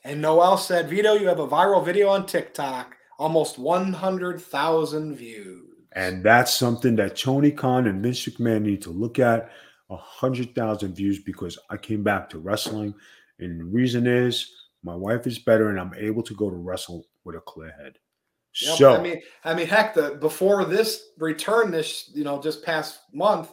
And 0.05 0.23
Noel 0.23 0.57
said, 0.57 0.89
Vito, 0.89 1.15
you 1.15 1.27
have 1.27 1.41
a 1.41 1.49
viral 1.49 1.85
video 1.85 2.09
on 2.09 2.27
TikTok, 2.27 2.97
almost 3.19 3.59
100,000 3.59 5.17
views. 5.17 5.65
And 5.93 6.23
that's 6.23 6.55
something 6.55 6.95
that 6.97 7.17
Tony 7.17 7.51
Khan 7.51 7.87
and 7.87 8.03
Vince 8.03 8.25
McMahon 8.27 8.63
need 8.63 8.83
to 8.83 8.91
look 8.91 9.19
at. 9.19 9.51
A 9.89 9.97
hundred 9.97 10.55
thousand 10.55 10.95
views 10.95 11.21
because 11.21 11.59
I 11.71 11.77
came 11.77 12.03
back 12.03 12.29
to 12.31 12.39
wrestling, 12.39 12.93
and 13.39 13.61
the 13.61 13.65
reason 13.65 14.07
is 14.07 14.51
my 14.83 14.95
wife 14.97 15.27
is 15.27 15.39
better, 15.39 15.71
and 15.71 15.79
I'm 15.79 15.95
able 15.95 16.23
to 16.25 16.35
go 16.35 16.51
to 16.51 16.57
wrestle 16.57 17.07
with 17.25 17.37
a 17.37 17.41
clear 17.41 17.73
head. 17.81 17.99
Yep. 18.63 18.79
So 18.79 18.97
I 18.97 19.03
mean, 19.03 19.21
I 19.45 19.55
mean, 19.55 19.67
heck, 19.67 19.95
the 19.95 20.17
before 20.21 20.65
this 20.65 21.09
return, 21.19 21.71
this 21.71 22.11
you 22.15 22.25
know, 22.25 22.41
just 22.41 22.65
past 22.65 23.01
month, 23.13 23.53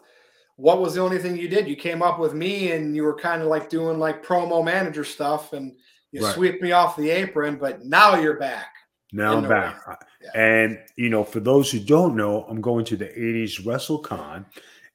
what 0.56 0.80
was 0.80 0.94
the 0.94 1.02
only 1.02 1.18
thing 1.18 1.36
you 1.36 1.48
did? 1.50 1.68
You 1.68 1.76
came 1.76 2.02
up 2.02 2.20
with 2.20 2.34
me, 2.34 2.72
and 2.72 2.96
you 2.96 3.04
were 3.04 3.16
kind 3.16 3.42
of 3.42 3.48
like 3.48 3.70
doing 3.70 4.00
like 4.00 4.26
promo 4.26 4.64
manager 4.64 5.04
stuff, 5.04 5.54
and 5.54 5.76
you 6.12 6.24
Right. 6.24 6.34
sweep 6.36 6.62
me 6.62 6.72
off 6.72 6.96
the 6.96 7.10
apron. 7.10 7.58
But 7.58 7.86
now 7.86 8.16
you're 8.16 8.38
back. 8.40 8.68
now 9.12 9.38
I'm 9.38 9.48
back. 9.48 9.80
Yeah. 10.22 10.30
And 10.36 10.80
you 10.96 11.10
know, 11.10 11.24
for 11.24 11.40
those 11.40 11.70
who 11.72 11.80
don't 11.80 12.16
know, 12.16 12.44
I'm 12.50 12.62
going 12.62 12.86
to 12.86 12.96
the 12.98 13.10
80s 13.10 13.60
WrestleCon, 13.64 14.46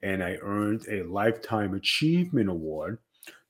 and 0.02 0.24
I 0.24 0.38
earned 0.42 0.86
a 0.90 1.02
lifetime 1.02 1.74
achievement 1.74 2.48
award. 2.48 2.98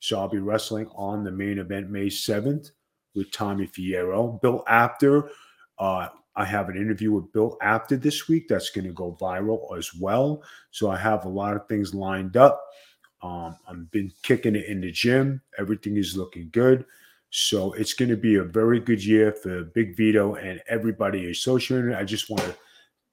So 0.01 0.19
I'll 0.19 0.29
be 0.29 0.39
wrestling 0.39 0.89
on 0.95 1.25
the 1.25 1.31
main 1.31 1.59
event 1.59 1.91
May 1.91 2.07
7th 2.07 2.71
with 3.15 3.31
Tommy 3.33 3.67
Fierro. 3.67 4.41
Bill 4.41 4.63
Apter, 4.69 5.31
uh, 5.79 6.09
I 6.39 6.45
have 6.45 6.69
an 6.69 6.77
interview 6.77 7.11
with 7.11 7.33
Bill 7.33 7.59
Apter 7.61 7.97
this 7.97 8.29
week 8.29 8.47
that's 8.47 8.71
going 8.71 8.87
to 8.87 8.93
go 8.93 9.19
viral 9.21 9.77
as 9.77 9.93
well. 9.93 10.45
So 10.71 10.89
I 10.89 10.97
have 10.97 11.25
a 11.25 11.29
lot 11.29 11.57
of 11.57 11.67
things 11.67 11.95
lined 11.95 12.37
up. 12.37 12.65
Um, 13.23 13.57
I've 13.69 13.91
been 13.91 14.13
kicking 14.23 14.55
it 14.55 14.67
in 14.67 14.81
the 14.81 14.93
gym. 14.93 15.43
Everything 15.59 15.97
is 15.97 16.17
looking 16.17 16.49
good. 16.53 16.85
So 17.31 17.73
it's 17.73 17.93
going 17.93 18.11
to 18.11 18.17
be 18.17 18.37
a 18.37 18.45
very 18.45 18.79
good 18.79 19.05
year 19.05 19.33
for 19.33 19.65
Big 19.65 19.97
Vito 19.97 20.37
and 20.37 20.63
everybody 20.69 21.29
associated. 21.29 21.93
I 21.95 22.05
just 22.05 22.31
want 22.31 22.43
to 22.43 22.55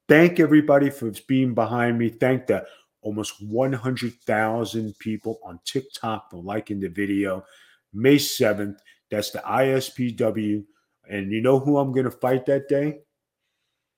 thank 0.07 0.39
everybody 0.39 0.91
for 0.91 1.11
being 1.27 1.55
behind 1.55 1.97
me. 1.97 2.09
Thank 2.09 2.45
the 2.45 2.63
almost 3.01 3.41
100,000 3.41 4.99
people 4.99 5.39
on 5.43 5.59
TikTok 5.65 6.29
for 6.29 6.43
liking 6.43 6.79
the 6.79 6.89
video. 6.89 7.43
May 7.91 8.17
7th, 8.17 8.77
that's 9.09 9.31
the 9.31 9.39
ISPW. 9.39 10.63
And 11.09 11.31
you 11.31 11.41
know 11.41 11.59
who 11.59 11.79
I'm 11.79 11.91
going 11.91 12.05
to 12.05 12.11
fight 12.11 12.45
that 12.45 12.69
day? 12.69 12.99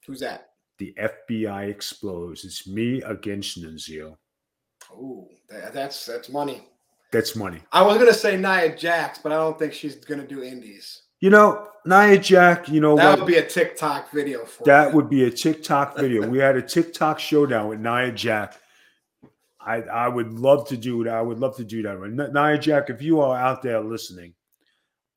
Who's 0.07 0.19
that? 0.21 0.49
The 0.79 0.95
FBI 0.99 1.69
explodes. 1.69 2.45
It's 2.45 2.67
me 2.67 3.01
against 3.03 3.61
Nunzio. 3.61 4.15
Oh, 4.93 5.27
that, 5.49 5.73
that's 5.73 6.05
that's 6.05 6.29
money. 6.29 6.67
That's 7.11 7.35
money. 7.35 7.59
I 7.71 7.81
was 7.81 7.97
gonna 7.97 8.13
say 8.13 8.37
Nia 8.37 8.75
Jax, 8.75 9.19
but 9.19 9.31
I 9.31 9.35
don't 9.35 9.57
think 9.59 9.73
she's 9.73 9.95
gonna 9.95 10.25
do 10.27 10.43
indies. 10.43 11.01
You 11.19 11.31
know, 11.31 11.69
Nia 11.85 12.19
Jax, 12.19 12.69
you 12.69 12.79
know 12.79 12.95
That 12.95 13.09
what? 13.09 13.19
would 13.19 13.27
be 13.27 13.37
a 13.37 13.45
TikTok 13.47 14.11
video 14.11 14.45
for 14.45 14.63
That 14.65 14.89
you. 14.89 14.95
would 14.95 15.09
be 15.09 15.23
a 15.23 15.31
TikTok 15.31 15.97
video. 15.97 16.27
we 16.27 16.37
had 16.37 16.55
a 16.55 16.61
TikTok 16.61 17.19
showdown 17.19 17.69
with 17.69 17.79
Nia 17.79 18.11
Jax. 18.11 18.57
I 19.59 19.81
I 19.81 20.07
would 20.07 20.31
love 20.33 20.67
to 20.69 20.77
do 20.77 21.03
that. 21.05 21.13
I 21.13 21.21
would 21.21 21.39
love 21.39 21.55
to 21.57 21.63
do 21.63 21.81
that. 21.83 22.31
Nia 22.33 22.57
Jax, 22.59 22.89
if 22.91 23.01
you 23.01 23.19
are 23.19 23.35
out 23.37 23.61
there 23.63 23.79
listening, 23.81 24.33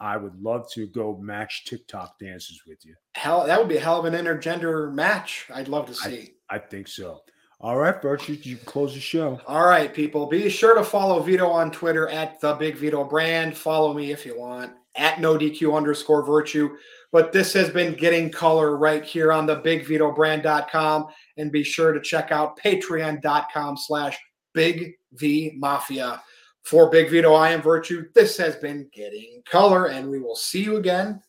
I 0.01 0.17
would 0.17 0.41
love 0.41 0.71
to 0.73 0.87
go 0.87 1.19
match 1.21 1.67
TikTok 1.67 2.19
dances 2.19 2.63
with 2.67 2.85
you. 2.85 2.95
hell. 3.15 3.47
That 3.47 3.59
would 3.59 3.69
be 3.69 3.77
a 3.77 3.81
hell 3.81 3.99
of 3.99 4.07
an 4.07 4.15
intergender 4.15 4.93
match. 4.93 5.47
I'd 5.53 5.69
love 5.69 5.87
to 5.87 5.95
see. 5.95 6.35
I 6.49 6.59
think 6.59 6.89
so. 6.89 7.21
All 7.63 7.77
right, 7.77 8.01
Virtue, 8.01 8.39
you 8.43 8.57
can 8.57 8.65
close 8.65 8.95
the 8.95 9.01
show. 9.01 9.39
All 9.47 9.67
right, 9.67 9.93
people. 9.93 10.27
Be 10.27 10.49
sure 10.49 10.75
to 10.75 10.83
follow 10.83 11.23
Vito 11.23 11.47
on 11.47 11.71
Twitter 11.71 12.09
at 12.09 12.41
the 12.41 12.55
Big 12.55 12.77
Vito 12.77 13.05
Brand. 13.05 13.55
Follow 13.55 13.93
me 13.93 14.13
if 14.13 14.25
you 14.25 14.39
want 14.39 14.73
at 14.97 15.21
no 15.21 15.37
DQ 15.37 15.77
underscore 15.77 16.25
virtue. 16.25 16.77
But 17.13 17.33
this 17.33 17.53
has 17.53 17.69
been 17.69 17.95
getting 17.95 18.31
color 18.31 18.77
right 18.77 19.05
here 19.05 19.33
on 19.33 19.45
the 19.45 19.57
Big 19.57 19.85
Vito 19.85 20.11
bigvitobrand.com. 20.11 21.09
And 21.37 21.53
be 21.53 21.63
sure 21.63 21.93
to 21.93 22.01
check 22.01 22.33
out 22.33 22.59
patreon.com 22.59 23.77
slash 23.77 24.19
big 24.55 24.95
V 25.13 25.53
Mafia. 25.57 26.23
For 26.62 26.90
Big 26.90 27.11
Vito, 27.11 27.33
I 27.35 27.51
am 27.51 27.62
Virtue. 27.62 28.07
This 28.14 28.37
has 28.37 28.57
been 28.57 28.88
Getting 28.92 29.42
Color, 29.44 29.87
and 29.87 30.09
we 30.09 30.20
will 30.20 30.37
see 30.37 30.62
you 30.62 30.77
again 30.77 31.23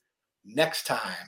next 0.45 0.85
time. 0.85 1.27